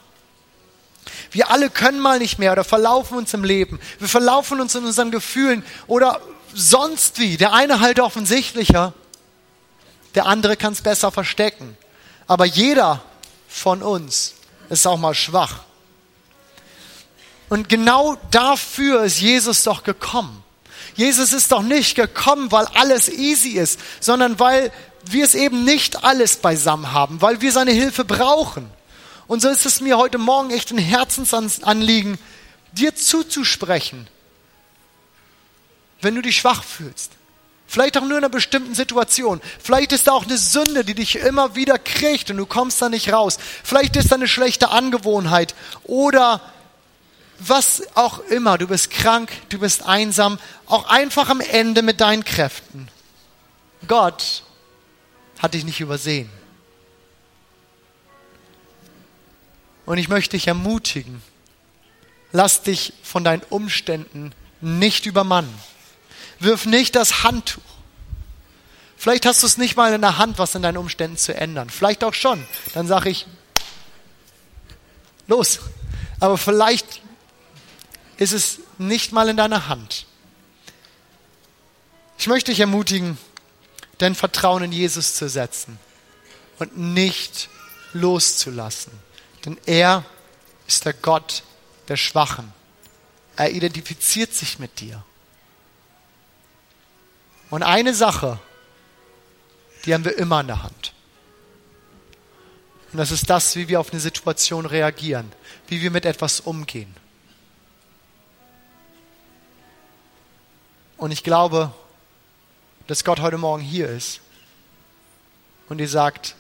Wir 1.32 1.52
alle 1.52 1.70
können 1.70 2.00
mal 2.00 2.20
nicht 2.20 2.40
mehr 2.40 2.52
oder 2.52 2.64
verlaufen 2.64 3.18
uns 3.18 3.34
im 3.34 3.44
Leben. 3.44 3.80
Wir 4.00 4.08
verlaufen 4.08 4.60
uns 4.60 4.74
in 4.76 4.86
unseren 4.86 5.12
Gefühlen 5.12 5.64
oder 5.88 6.20
sonst 6.54 7.20
wie. 7.20 7.38
Der 7.38 7.54
eine 7.54 7.80
halt 7.80 8.00
offensichtlicher, 8.00 8.94
der 10.16 10.26
andere 10.26 10.58
kann 10.58 10.74
es 10.74 10.82
besser 10.82 11.12
verstecken. 11.12 11.78
Aber 12.26 12.46
jeder 12.46 13.04
von 13.48 13.84
uns 13.84 14.36
ist 14.70 14.88
auch 14.88 14.98
mal 14.98 15.14
schwach. 15.14 15.62
Und 17.50 17.70
genau 17.70 18.18
dafür 18.32 19.04
ist 19.04 19.20
Jesus 19.20 19.64
doch 19.64 19.84
gekommen. 19.84 20.44
Jesus 20.96 21.34
ist 21.34 21.52
doch 21.52 21.62
nicht 21.62 21.96
gekommen, 21.96 22.52
weil 22.52 22.66
alles 22.76 23.10
easy 23.10 23.52
ist, 23.52 23.80
sondern 24.00 24.40
weil 24.40 24.72
wir 25.06 25.26
es 25.26 25.36
eben 25.36 25.64
nicht 25.64 26.04
alles 26.04 26.38
beisammen 26.38 26.92
haben, 26.92 27.22
weil 27.22 27.42
wir 27.42 27.52
seine 27.52 27.72
Hilfe 27.72 28.06
brauchen. 28.06 28.70
Und 29.28 29.42
so 29.42 29.50
ist 29.50 29.66
es 29.66 29.82
mir 29.82 29.98
heute 29.98 30.18
Morgen 30.18 30.50
echt 30.50 30.72
ein 30.72 30.78
Herzensanliegen, 30.78 32.18
dir 32.72 32.96
zuzusprechen, 32.96 34.08
wenn 36.02 36.16
du 36.16 36.22
dich 36.22 36.38
schwach 36.38 36.64
fühlst. 36.64 37.12
Vielleicht 37.68 37.98
auch 37.98 38.02
nur 38.02 38.18
in 38.18 38.24
einer 38.24 38.30
bestimmten 38.30 38.74
Situation. 38.74 39.42
Vielleicht 39.62 39.92
ist 39.92 40.08
da 40.08 40.14
auch 40.14 40.26
eine 40.26 40.40
Sünde, 40.40 40.84
die 40.84 40.96
dich 40.96 41.18
immer 41.18 41.56
wieder 41.56 41.78
kriegt 41.78 42.32
und 42.32 42.38
du 42.38 42.48
kommst 42.48 42.82
da 42.82 42.90
nicht 42.90 43.14
raus. 43.14 43.38
Vielleicht 43.64 43.96
ist 43.96 44.12
da 44.12 44.16
eine 44.16 44.28
schlechte 44.28 44.70
Angewohnheit 44.70 45.54
oder 45.84 46.42
was 47.40 47.84
auch 47.96 48.20
immer. 48.20 48.58
Du 48.58 48.68
bist 48.68 48.92
krank, 48.92 49.32
du 49.50 49.60
bist 49.60 49.86
einsam, 49.86 50.40
auch 50.66 50.88
einfach 50.88 51.30
am 51.30 51.42
Ende 51.42 51.82
mit 51.82 52.02
deinen 52.02 52.24
Kräften. 52.24 52.90
Gott 53.88 54.44
hat 55.40 55.54
dich 55.54 55.64
nicht 55.64 55.80
übersehen. 55.80 56.30
Und 59.86 59.98
ich 59.98 60.10
möchte 60.10 60.38
dich 60.38 60.48
ermutigen, 60.48 61.22
lass 62.32 62.62
dich 62.62 62.94
von 63.02 63.24
deinen 63.24 63.42
Umständen 63.50 64.34
nicht 64.62 65.06
übermannen. 65.06 65.54
Wirf 66.40 66.66
nicht 66.66 66.96
das 66.96 67.24
Handtuch. 67.24 67.62
Vielleicht 68.98 69.26
hast 69.26 69.42
du 69.42 69.48
es 69.48 69.58
nicht 69.58 69.78
mal 69.78 69.94
in 69.94 70.02
der 70.02 70.18
Hand, 70.18 70.38
was 70.38 70.56
in 70.56 70.62
deinen 70.62 70.78
Umständen 70.78 71.18
zu 71.18 71.34
ändern. 71.34 71.70
Vielleicht 71.70 72.04
auch 72.04 72.14
schon. 72.14 72.46
Dann 72.74 72.86
sage 72.86 73.10
ich, 73.10 73.26
los. 75.28 75.60
Aber 76.20 76.38
vielleicht 76.38 77.02
ist 78.20 78.34
es 78.34 78.60
nicht 78.78 79.12
mal 79.12 79.30
in 79.30 79.38
deiner 79.38 79.68
Hand. 79.68 80.06
Ich 82.18 82.28
möchte 82.28 82.52
dich 82.52 82.60
ermutigen, 82.60 83.18
dein 83.98 84.14
Vertrauen 84.14 84.64
in 84.64 84.72
Jesus 84.74 85.16
zu 85.16 85.30
setzen 85.30 85.80
und 86.60 86.78
nicht 86.78 87.50
loszulassen. 87.94 88.92
Denn 89.46 89.58
er 89.66 90.04
ist 90.68 90.86
der 90.86 90.94
Gott 90.94 91.44
der 91.88 91.96
Schwachen. 91.96 92.54
Er 93.38 93.52
identifiziert 93.52 94.34
sich 94.34 94.60
mit 94.60 94.82
dir. 94.82 95.02
Und 97.50 97.64
eine 97.64 97.94
Sache, 97.94 98.38
die 99.86 99.94
haben 99.94 100.04
wir 100.04 100.18
immer 100.18 100.42
in 100.42 100.48
der 100.48 100.62
Hand. 100.62 100.94
Und 102.92 102.98
das 102.98 103.12
ist 103.12 103.30
das, 103.30 103.56
wie 103.56 103.70
wir 103.70 103.80
auf 103.80 103.92
eine 103.92 104.02
Situation 104.02 104.66
reagieren, 104.66 105.32
wie 105.68 105.82
wir 105.82 105.90
mit 105.90 106.06
etwas 106.06 106.42
umgehen. 106.42 106.94
Und 111.00 111.12
ich 111.12 111.24
glaube, 111.24 111.74
dass 112.88 113.06
Gott 113.06 113.22
heute 113.22 113.38
Morgen 113.38 113.64
hier 113.64 113.88
ist 113.88 114.20
und 115.70 115.78
dir 115.78 115.88
sagt, 115.88 116.36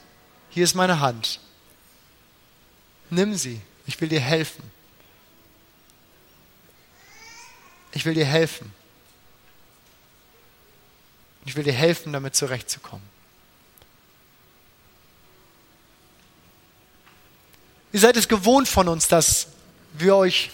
hier 0.49 0.65
ist 0.65 0.75
meine 0.75 0.99
Hand. 0.99 1.39
Nimm 3.09 3.35
sie. 3.35 3.61
Ich 3.87 3.99
will 4.01 4.09
dir 4.09 4.19
helfen. 4.19 4.69
Ich 7.93 8.03
will 8.03 8.13
dir 8.13 8.25
helfen. 8.25 8.73
Ich 11.45 11.55
will 11.55 11.63
dir 11.63 11.73
helfen, 11.73 12.11
damit 12.11 12.35
zurechtzukommen. 12.35 13.07
Ihr 17.93 18.01
seid 18.01 18.17
es 18.17 18.27
gewohnt 18.27 18.67
von 18.67 18.89
uns, 18.89 19.07
dass 19.07 19.47
wir 19.93 20.17
euch 20.17 20.51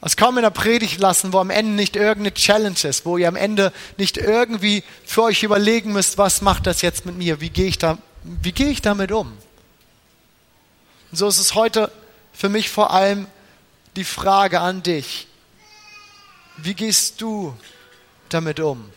es 0.00 0.16
kaum 0.16 0.38
in 0.38 0.42
der 0.42 0.50
Predigt 0.50 1.00
lassen, 1.00 1.32
wo 1.32 1.38
am 1.38 1.50
Ende 1.50 1.72
nicht 1.72 1.96
irgendeine 1.96 2.32
Challenge 2.34 2.78
ist, 2.84 3.04
wo 3.04 3.18
ihr 3.18 3.26
am 3.26 3.36
Ende 3.36 3.72
nicht 3.96 4.16
irgendwie 4.16 4.84
für 5.04 5.24
euch 5.24 5.42
überlegen 5.42 5.92
müsst, 5.92 6.18
was 6.18 6.40
macht 6.40 6.66
das 6.66 6.82
jetzt 6.82 7.04
mit 7.04 7.16
mir? 7.16 7.40
Wie 7.40 7.50
gehe 7.50 7.66
ich, 7.66 7.78
da, 7.78 7.98
wie 8.22 8.52
gehe 8.52 8.68
ich 8.68 8.80
damit 8.80 9.10
um? 9.10 9.36
Und 11.10 11.16
so 11.16 11.26
ist 11.26 11.38
es 11.38 11.54
heute 11.54 11.90
für 12.32 12.48
mich 12.48 12.70
vor 12.70 12.92
allem 12.92 13.26
die 13.96 14.04
Frage 14.04 14.60
an 14.60 14.84
dich. 14.84 15.26
Wie 16.58 16.74
gehst 16.74 17.20
du 17.20 17.56
damit 18.28 18.60
um? 18.60 18.92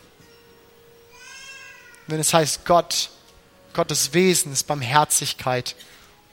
Wenn 2.06 2.20
es 2.20 2.32
heißt, 2.32 2.64
Gott, 2.64 3.10
Gottes 3.72 4.12
Wesen 4.12 4.52
ist 4.52 4.68
Barmherzigkeit 4.68 5.74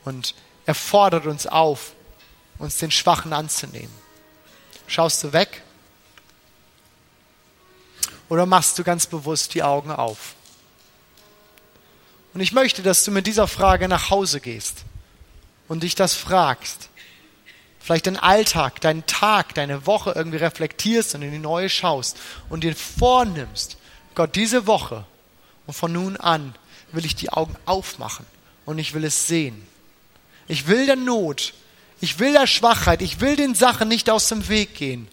und 0.05 0.36
er 0.65 0.75
fordert 0.75 1.25
uns 1.25 1.47
auf, 1.47 1.93
uns 2.60 2.77
den 2.77 2.91
Schwachen 2.91 3.34
anzunehmen. 3.34 4.09
Schaust 4.89 5.23
du 5.23 5.34
weg? 5.34 5.62
Oder 8.28 8.47
machst 8.47 8.78
du 8.80 8.84
ganz 8.84 9.06
bewusst 9.06 9.54
die 9.54 9.62
Augen 9.62 9.91
auf? 9.91 10.34
Und 12.34 12.41
ich 12.41 12.54
möchte, 12.54 12.82
dass 12.82 13.04
du 13.04 13.12
mit 13.12 13.28
dieser 13.28 13.47
Frage 13.47 13.88
nach 13.88 14.10
Hause 14.10 14.41
gehst 14.41 14.84
und 15.67 15.84
dich 15.84 15.93
das 15.93 16.15
fragst. 16.15 16.89
Vielleicht 17.80 18.08
deinen 18.08 18.17
Alltag, 18.17 18.82
deinen 18.82 19.06
Tag, 19.06 19.54
deine 19.54 19.86
Woche 19.86 20.13
irgendwie 20.15 20.38
reflektierst 20.38 21.13
und 21.13 21.21
in 21.21 21.32
die 21.32 21.38
neue 21.38 21.69
schaust 21.69 22.17
und 22.49 22.63
dir 22.63 22.75
vornimmst, 22.75 23.78
Gott, 24.15 24.36
diese 24.36 24.65
Woche 24.65 25.06
und 25.67 25.75
von 25.75 25.91
nun 25.91 26.17
an 26.17 26.56
will 26.91 27.06
ich 27.06 27.15
die 27.15 27.30
Augen 27.30 27.56
aufmachen 27.65 28.25
und 28.65 28.80
ich 28.80 28.95
will 28.95 29.04
es 29.04 29.28
sehen. 29.28 29.67
Ich 30.47 30.65
will 30.65 30.88
der 30.88 30.95
Not 30.95 31.53
ich 32.02 32.20
will 32.20 32.34
der 32.34 32.47
Schwachheit, 32.47 33.02
ich 33.02 33.20
will 33.20 33.36
den 33.36 33.56
Sachen 33.56 33.88
nicht 33.88 34.10
aus 34.10 34.28
dem 34.30 34.47
Weg 34.47 34.76
gehen. 34.76 35.08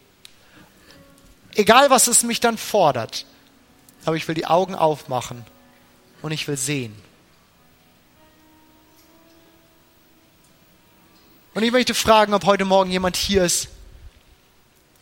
Egal, 1.55 1.91
was 1.91 2.07
es 2.07 2.23
mich 2.23 2.41
dann 2.41 2.59
fordert. 2.59 3.25
Aber 4.05 4.17
ich 4.17 4.29
will 4.29 4.35
die 4.35 4.47
Augen 4.47 4.75
aufmachen 4.75 5.45
und 6.23 6.31
ich 6.31 6.47
will 6.47 6.57
sehen. 6.57 6.95
Und 11.55 11.63
ich 11.63 11.73
möchte 11.73 11.95
fragen, 11.95 12.35
ob 12.35 12.45
heute 12.45 12.65
Morgen 12.65 12.91
jemand 12.91 13.17
hier 13.17 13.43
ist 13.45 13.69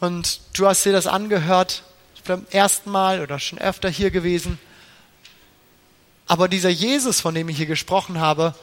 und 0.00 0.40
du 0.52 0.66
hast 0.66 0.84
dir 0.84 0.92
das 0.92 1.06
angehört, 1.06 1.82
beim 2.26 2.46
ersten 2.50 2.90
Mal 2.90 3.20
oder 3.20 3.38
schon 3.38 3.58
öfter 3.58 3.88
hier 3.88 4.10
gewesen. 4.10 4.58
Aber 6.26 6.48
dieser 6.48 6.70
Jesus, 6.70 7.20
von 7.20 7.34
dem 7.34 7.48
ich 7.48 7.56
hier 7.56 7.66
gesprochen 7.66 8.20
habe, 8.20 8.54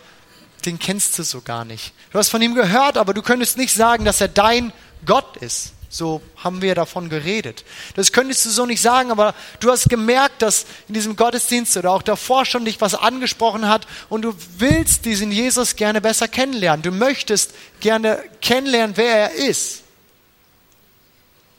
den 0.65 0.79
kennst 0.79 1.17
du 1.19 1.23
so 1.23 1.41
gar 1.41 1.65
nicht. 1.65 1.93
Du 2.11 2.19
hast 2.19 2.29
von 2.29 2.41
ihm 2.41 2.55
gehört, 2.55 2.97
aber 2.97 3.13
du 3.13 3.21
könntest 3.21 3.57
nicht 3.57 3.73
sagen, 3.73 4.05
dass 4.05 4.21
er 4.21 4.27
dein 4.27 4.73
Gott 5.05 5.37
ist. 5.37 5.73
So 5.93 6.21
haben 6.37 6.61
wir 6.61 6.73
davon 6.73 7.09
geredet. 7.09 7.65
Das 7.95 8.13
könntest 8.13 8.45
du 8.45 8.49
so 8.49 8.65
nicht 8.65 8.81
sagen, 8.81 9.11
aber 9.11 9.35
du 9.59 9.69
hast 9.69 9.89
gemerkt, 9.89 10.41
dass 10.41 10.65
in 10.87 10.93
diesem 10.93 11.17
Gottesdienst 11.17 11.75
oder 11.75 11.91
auch 11.91 12.01
davor 12.01 12.45
schon 12.45 12.63
dich 12.63 12.79
was 12.79 12.95
angesprochen 12.95 13.67
hat 13.67 13.85
und 14.07 14.21
du 14.21 14.33
willst 14.57 15.03
diesen 15.03 15.33
Jesus 15.33 15.75
gerne 15.75 15.99
besser 15.99 16.29
kennenlernen. 16.29 16.81
Du 16.81 16.91
möchtest 16.91 17.53
gerne 17.81 18.23
kennenlernen, 18.39 18.95
wer 18.95 19.31
er 19.31 19.33
ist. 19.33 19.83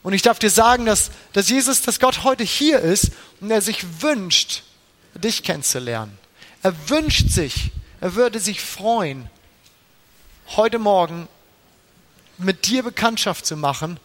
Und 0.02 0.14
ich 0.14 0.22
darf 0.22 0.38
dir 0.38 0.50
sagen, 0.50 0.86
dass, 0.86 1.10
dass 1.34 1.50
Jesus, 1.50 1.82
dass 1.82 2.00
Gott 2.00 2.24
heute 2.24 2.42
hier 2.42 2.80
ist 2.80 3.10
und 3.40 3.50
er 3.50 3.60
sich 3.60 3.84
wünscht, 4.00 4.62
dich 5.14 5.42
kennenzulernen. 5.42 6.16
Er 6.62 6.74
wünscht 6.88 7.28
sich, 7.28 7.70
er 8.02 8.16
würde 8.16 8.40
sich 8.40 8.60
freuen, 8.60 9.30
heute 10.56 10.80
Morgen 10.80 11.28
mit 12.36 12.66
dir 12.66 12.82
Bekanntschaft 12.82 13.46
zu 13.46 13.56
machen 13.56 14.00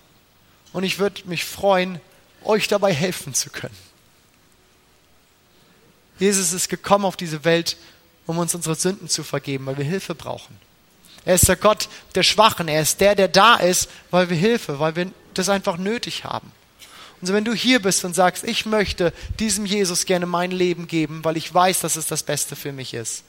und 0.71 0.83
ich 0.83 0.99
würde 0.99 1.27
mich 1.27 1.43
freuen, 1.43 1.99
euch 2.43 2.67
dabei 2.67 2.93
helfen 2.93 3.33
zu 3.33 3.49
können. 3.49 3.75
Jesus 6.19 6.53
ist 6.53 6.69
gekommen 6.69 7.05
auf 7.05 7.17
diese 7.17 7.43
Welt, 7.43 7.75
um 8.27 8.37
uns 8.37 8.53
unsere 8.53 8.75
Sünden 8.75 9.09
zu 9.09 9.23
vergeben, 9.23 9.65
weil 9.65 9.79
wir 9.79 9.85
Hilfe 9.85 10.13
brauchen. 10.13 10.55
Er 11.25 11.33
ist 11.33 11.47
der 11.47 11.55
Gott 11.55 11.89
der 12.13 12.21
Schwachen. 12.21 12.67
Er 12.67 12.83
ist 12.83 13.01
der, 13.01 13.15
der 13.15 13.27
da 13.27 13.55
ist, 13.55 13.89
weil 14.11 14.29
wir 14.29 14.37
Hilfe, 14.37 14.79
weil 14.79 14.95
wir 14.95 15.11
das 15.33 15.49
einfach 15.49 15.77
nötig 15.77 16.23
haben. 16.23 16.51
Und 17.19 17.27
so, 17.27 17.33
wenn 17.33 17.45
du 17.45 17.53
hier 17.55 17.81
bist 17.81 18.05
und 18.05 18.13
sagst, 18.13 18.43
ich 18.43 18.67
möchte 18.67 19.11
diesem 19.39 19.65
Jesus 19.65 20.05
gerne 20.05 20.27
mein 20.27 20.51
Leben 20.51 20.85
geben, 20.85 21.23
weil 21.23 21.35
ich 21.35 21.51
weiß, 21.51 21.79
dass 21.79 21.95
es 21.95 22.05
das 22.05 22.21
Beste 22.21 22.55
für 22.55 22.71
mich 22.71 22.93
ist, 22.93 23.23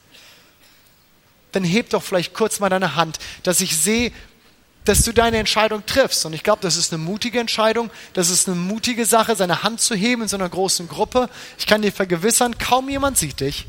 dann 1.52 1.64
heb 1.64 1.90
doch 1.90 2.02
vielleicht 2.02 2.34
kurz 2.34 2.60
mal 2.60 2.68
deine 2.68 2.94
Hand, 2.94 3.18
dass 3.42 3.60
ich 3.60 3.76
sehe, 3.76 4.12
dass 4.84 5.02
du 5.02 5.12
deine 5.12 5.36
Entscheidung 5.36 5.84
triffst. 5.84 6.24
Und 6.24 6.32
ich 6.32 6.42
glaube, 6.42 6.62
das 6.62 6.76
ist 6.76 6.92
eine 6.92 7.02
mutige 7.02 7.38
Entscheidung, 7.40 7.90
das 8.14 8.30
ist 8.30 8.48
eine 8.48 8.56
mutige 8.56 9.04
Sache, 9.04 9.36
seine 9.36 9.62
Hand 9.62 9.80
zu 9.80 9.94
heben 9.94 10.22
in 10.22 10.28
so 10.28 10.36
einer 10.36 10.48
großen 10.48 10.88
Gruppe. 10.88 11.28
Ich 11.58 11.66
kann 11.66 11.82
dir 11.82 11.92
vergewissern, 11.92 12.56
kaum 12.58 12.88
jemand 12.88 13.18
sieht 13.18 13.40
dich. 13.40 13.66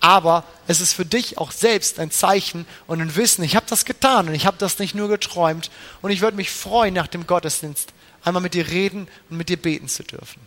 Aber 0.00 0.44
es 0.66 0.80
ist 0.80 0.92
für 0.92 1.04
dich 1.04 1.38
auch 1.38 1.50
selbst 1.50 1.98
ein 1.98 2.10
Zeichen 2.10 2.66
und 2.86 3.00
ein 3.00 3.16
Wissen, 3.16 3.42
ich 3.42 3.56
habe 3.56 3.66
das 3.68 3.84
getan 3.84 4.28
und 4.28 4.34
ich 4.34 4.46
habe 4.46 4.56
das 4.58 4.78
nicht 4.78 4.94
nur 4.94 5.08
geträumt. 5.08 5.70
Und 6.02 6.10
ich 6.10 6.20
würde 6.20 6.36
mich 6.36 6.50
freuen, 6.50 6.94
nach 6.94 7.08
dem 7.08 7.26
Gottesdienst 7.26 7.92
einmal 8.22 8.42
mit 8.42 8.54
dir 8.54 8.68
reden 8.68 9.08
und 9.30 9.38
mit 9.38 9.48
dir 9.48 9.56
beten 9.56 9.88
zu 9.88 10.04
dürfen. 10.04 10.40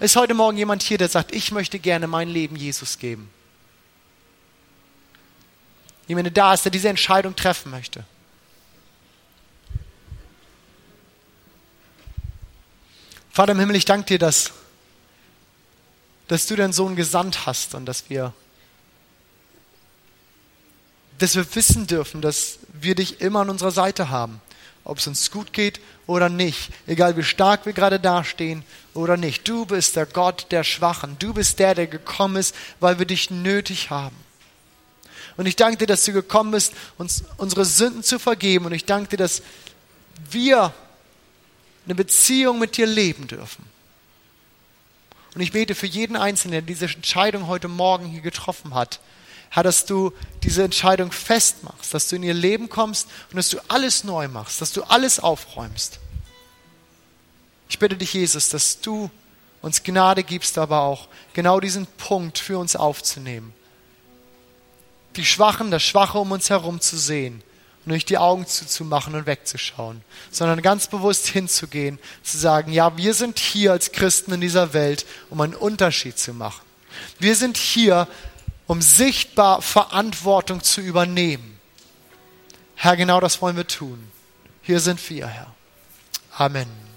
Ist 0.00 0.16
heute 0.16 0.34
Morgen 0.34 0.56
jemand 0.56 0.82
hier, 0.82 0.96
der 0.96 1.08
sagt, 1.08 1.34
ich 1.34 1.50
möchte 1.50 1.78
gerne 1.78 2.06
mein 2.06 2.28
Leben 2.28 2.56
Jesus 2.56 2.98
geben? 2.98 3.30
Jemand, 6.08 6.36
da 6.36 6.54
ist, 6.54 6.64
der 6.64 6.72
diese 6.72 6.88
Entscheidung 6.88 7.36
treffen 7.36 7.70
möchte. 7.70 8.04
Vater 13.30 13.52
im 13.52 13.60
Himmel, 13.60 13.76
ich 13.76 13.84
danke 13.84 14.06
dir, 14.06 14.18
dass, 14.18 14.50
dass 16.26 16.46
du 16.46 16.56
deinen 16.56 16.72
Sohn 16.72 16.96
gesandt 16.96 17.46
hast 17.46 17.74
und 17.74 17.86
dass 17.86 18.08
wir, 18.10 18.32
dass 21.18 21.36
wir 21.36 21.54
wissen 21.54 21.86
dürfen, 21.86 22.20
dass 22.20 22.58
wir 22.72 22.94
dich 22.94 23.20
immer 23.20 23.42
an 23.42 23.50
unserer 23.50 23.70
Seite 23.70 24.08
haben. 24.08 24.40
Ob 24.84 24.98
es 24.98 25.06
uns 25.06 25.30
gut 25.30 25.52
geht 25.52 25.80
oder 26.06 26.30
nicht. 26.30 26.70
Egal 26.86 27.16
wie 27.18 27.22
stark 27.22 27.66
wir 27.66 27.74
gerade 27.74 28.00
dastehen 28.00 28.64
oder 28.94 29.18
nicht. 29.18 29.46
Du 29.46 29.66
bist 29.66 29.96
der 29.96 30.06
Gott 30.06 30.46
der 30.50 30.64
Schwachen. 30.64 31.18
Du 31.18 31.34
bist 31.34 31.58
der, 31.58 31.74
der 31.74 31.86
gekommen 31.86 32.36
ist, 32.36 32.54
weil 32.80 32.98
wir 32.98 33.06
dich 33.06 33.30
nötig 33.30 33.90
haben. 33.90 34.16
Und 35.38 35.46
ich 35.46 35.54
danke 35.54 35.78
dir, 35.78 35.86
dass 35.86 36.04
du 36.04 36.12
gekommen 36.12 36.50
bist, 36.50 36.74
uns 36.98 37.22
unsere 37.36 37.64
Sünden 37.64 38.02
zu 38.02 38.18
vergeben. 38.18 38.66
Und 38.66 38.72
ich 38.72 38.84
danke 38.84 39.10
dir, 39.10 39.18
dass 39.18 39.40
wir 40.30 40.74
eine 41.86 41.94
Beziehung 41.94 42.58
mit 42.58 42.76
dir 42.76 42.86
leben 42.86 43.28
dürfen. 43.28 43.64
Und 45.34 45.40
ich 45.40 45.52
bete 45.52 45.76
für 45.76 45.86
jeden 45.86 46.16
Einzelnen, 46.16 46.52
der 46.52 46.62
diese 46.62 46.86
Entscheidung 46.86 47.46
heute 47.46 47.68
Morgen 47.68 48.06
hier 48.06 48.20
getroffen 48.20 48.74
hat, 48.74 48.98
Herr, 49.50 49.62
dass 49.62 49.86
du 49.86 50.12
diese 50.42 50.64
Entscheidung 50.64 51.12
festmachst, 51.12 51.94
dass 51.94 52.08
du 52.08 52.16
in 52.16 52.24
ihr 52.24 52.34
Leben 52.34 52.68
kommst 52.68 53.08
und 53.30 53.36
dass 53.36 53.48
du 53.48 53.58
alles 53.68 54.02
neu 54.02 54.26
machst, 54.26 54.60
dass 54.60 54.72
du 54.72 54.82
alles 54.82 55.20
aufräumst. 55.20 56.00
Ich 57.68 57.78
bitte 57.78 57.96
dich, 57.96 58.12
Jesus, 58.12 58.48
dass 58.48 58.80
du 58.80 59.08
uns 59.62 59.84
Gnade 59.84 60.24
gibst, 60.24 60.58
aber 60.58 60.80
auch 60.80 61.08
genau 61.32 61.60
diesen 61.60 61.86
Punkt 61.86 62.38
für 62.38 62.58
uns 62.58 62.74
aufzunehmen. 62.74 63.54
Die 65.16 65.24
Schwachen, 65.24 65.70
das 65.70 65.82
Schwache 65.82 66.18
um 66.18 66.32
uns 66.32 66.50
herum 66.50 66.80
zu 66.80 66.96
sehen 66.96 67.42
und 67.84 67.92
nicht 67.92 68.10
die 68.10 68.18
Augen 68.18 68.46
zuzumachen 68.46 69.14
und 69.14 69.26
wegzuschauen, 69.26 70.02
sondern 70.30 70.62
ganz 70.62 70.86
bewusst 70.86 71.26
hinzugehen, 71.26 71.98
zu 72.22 72.38
sagen, 72.38 72.72
ja, 72.72 72.96
wir 72.96 73.14
sind 73.14 73.38
hier 73.38 73.72
als 73.72 73.92
Christen 73.92 74.32
in 74.32 74.40
dieser 74.40 74.72
Welt, 74.74 75.06
um 75.30 75.40
einen 75.40 75.54
Unterschied 75.54 76.18
zu 76.18 76.34
machen. 76.34 76.64
Wir 77.18 77.34
sind 77.34 77.56
hier, 77.56 78.06
um 78.66 78.82
sichtbar 78.82 79.62
Verantwortung 79.62 80.62
zu 80.62 80.80
übernehmen. 80.80 81.58
Herr, 82.74 82.96
genau 82.96 83.20
das 83.20 83.40
wollen 83.40 83.56
wir 83.56 83.66
tun. 83.66 84.10
Hier 84.62 84.80
sind 84.80 85.08
wir, 85.10 85.26
Herr. 85.26 85.54
Amen. 86.36 86.87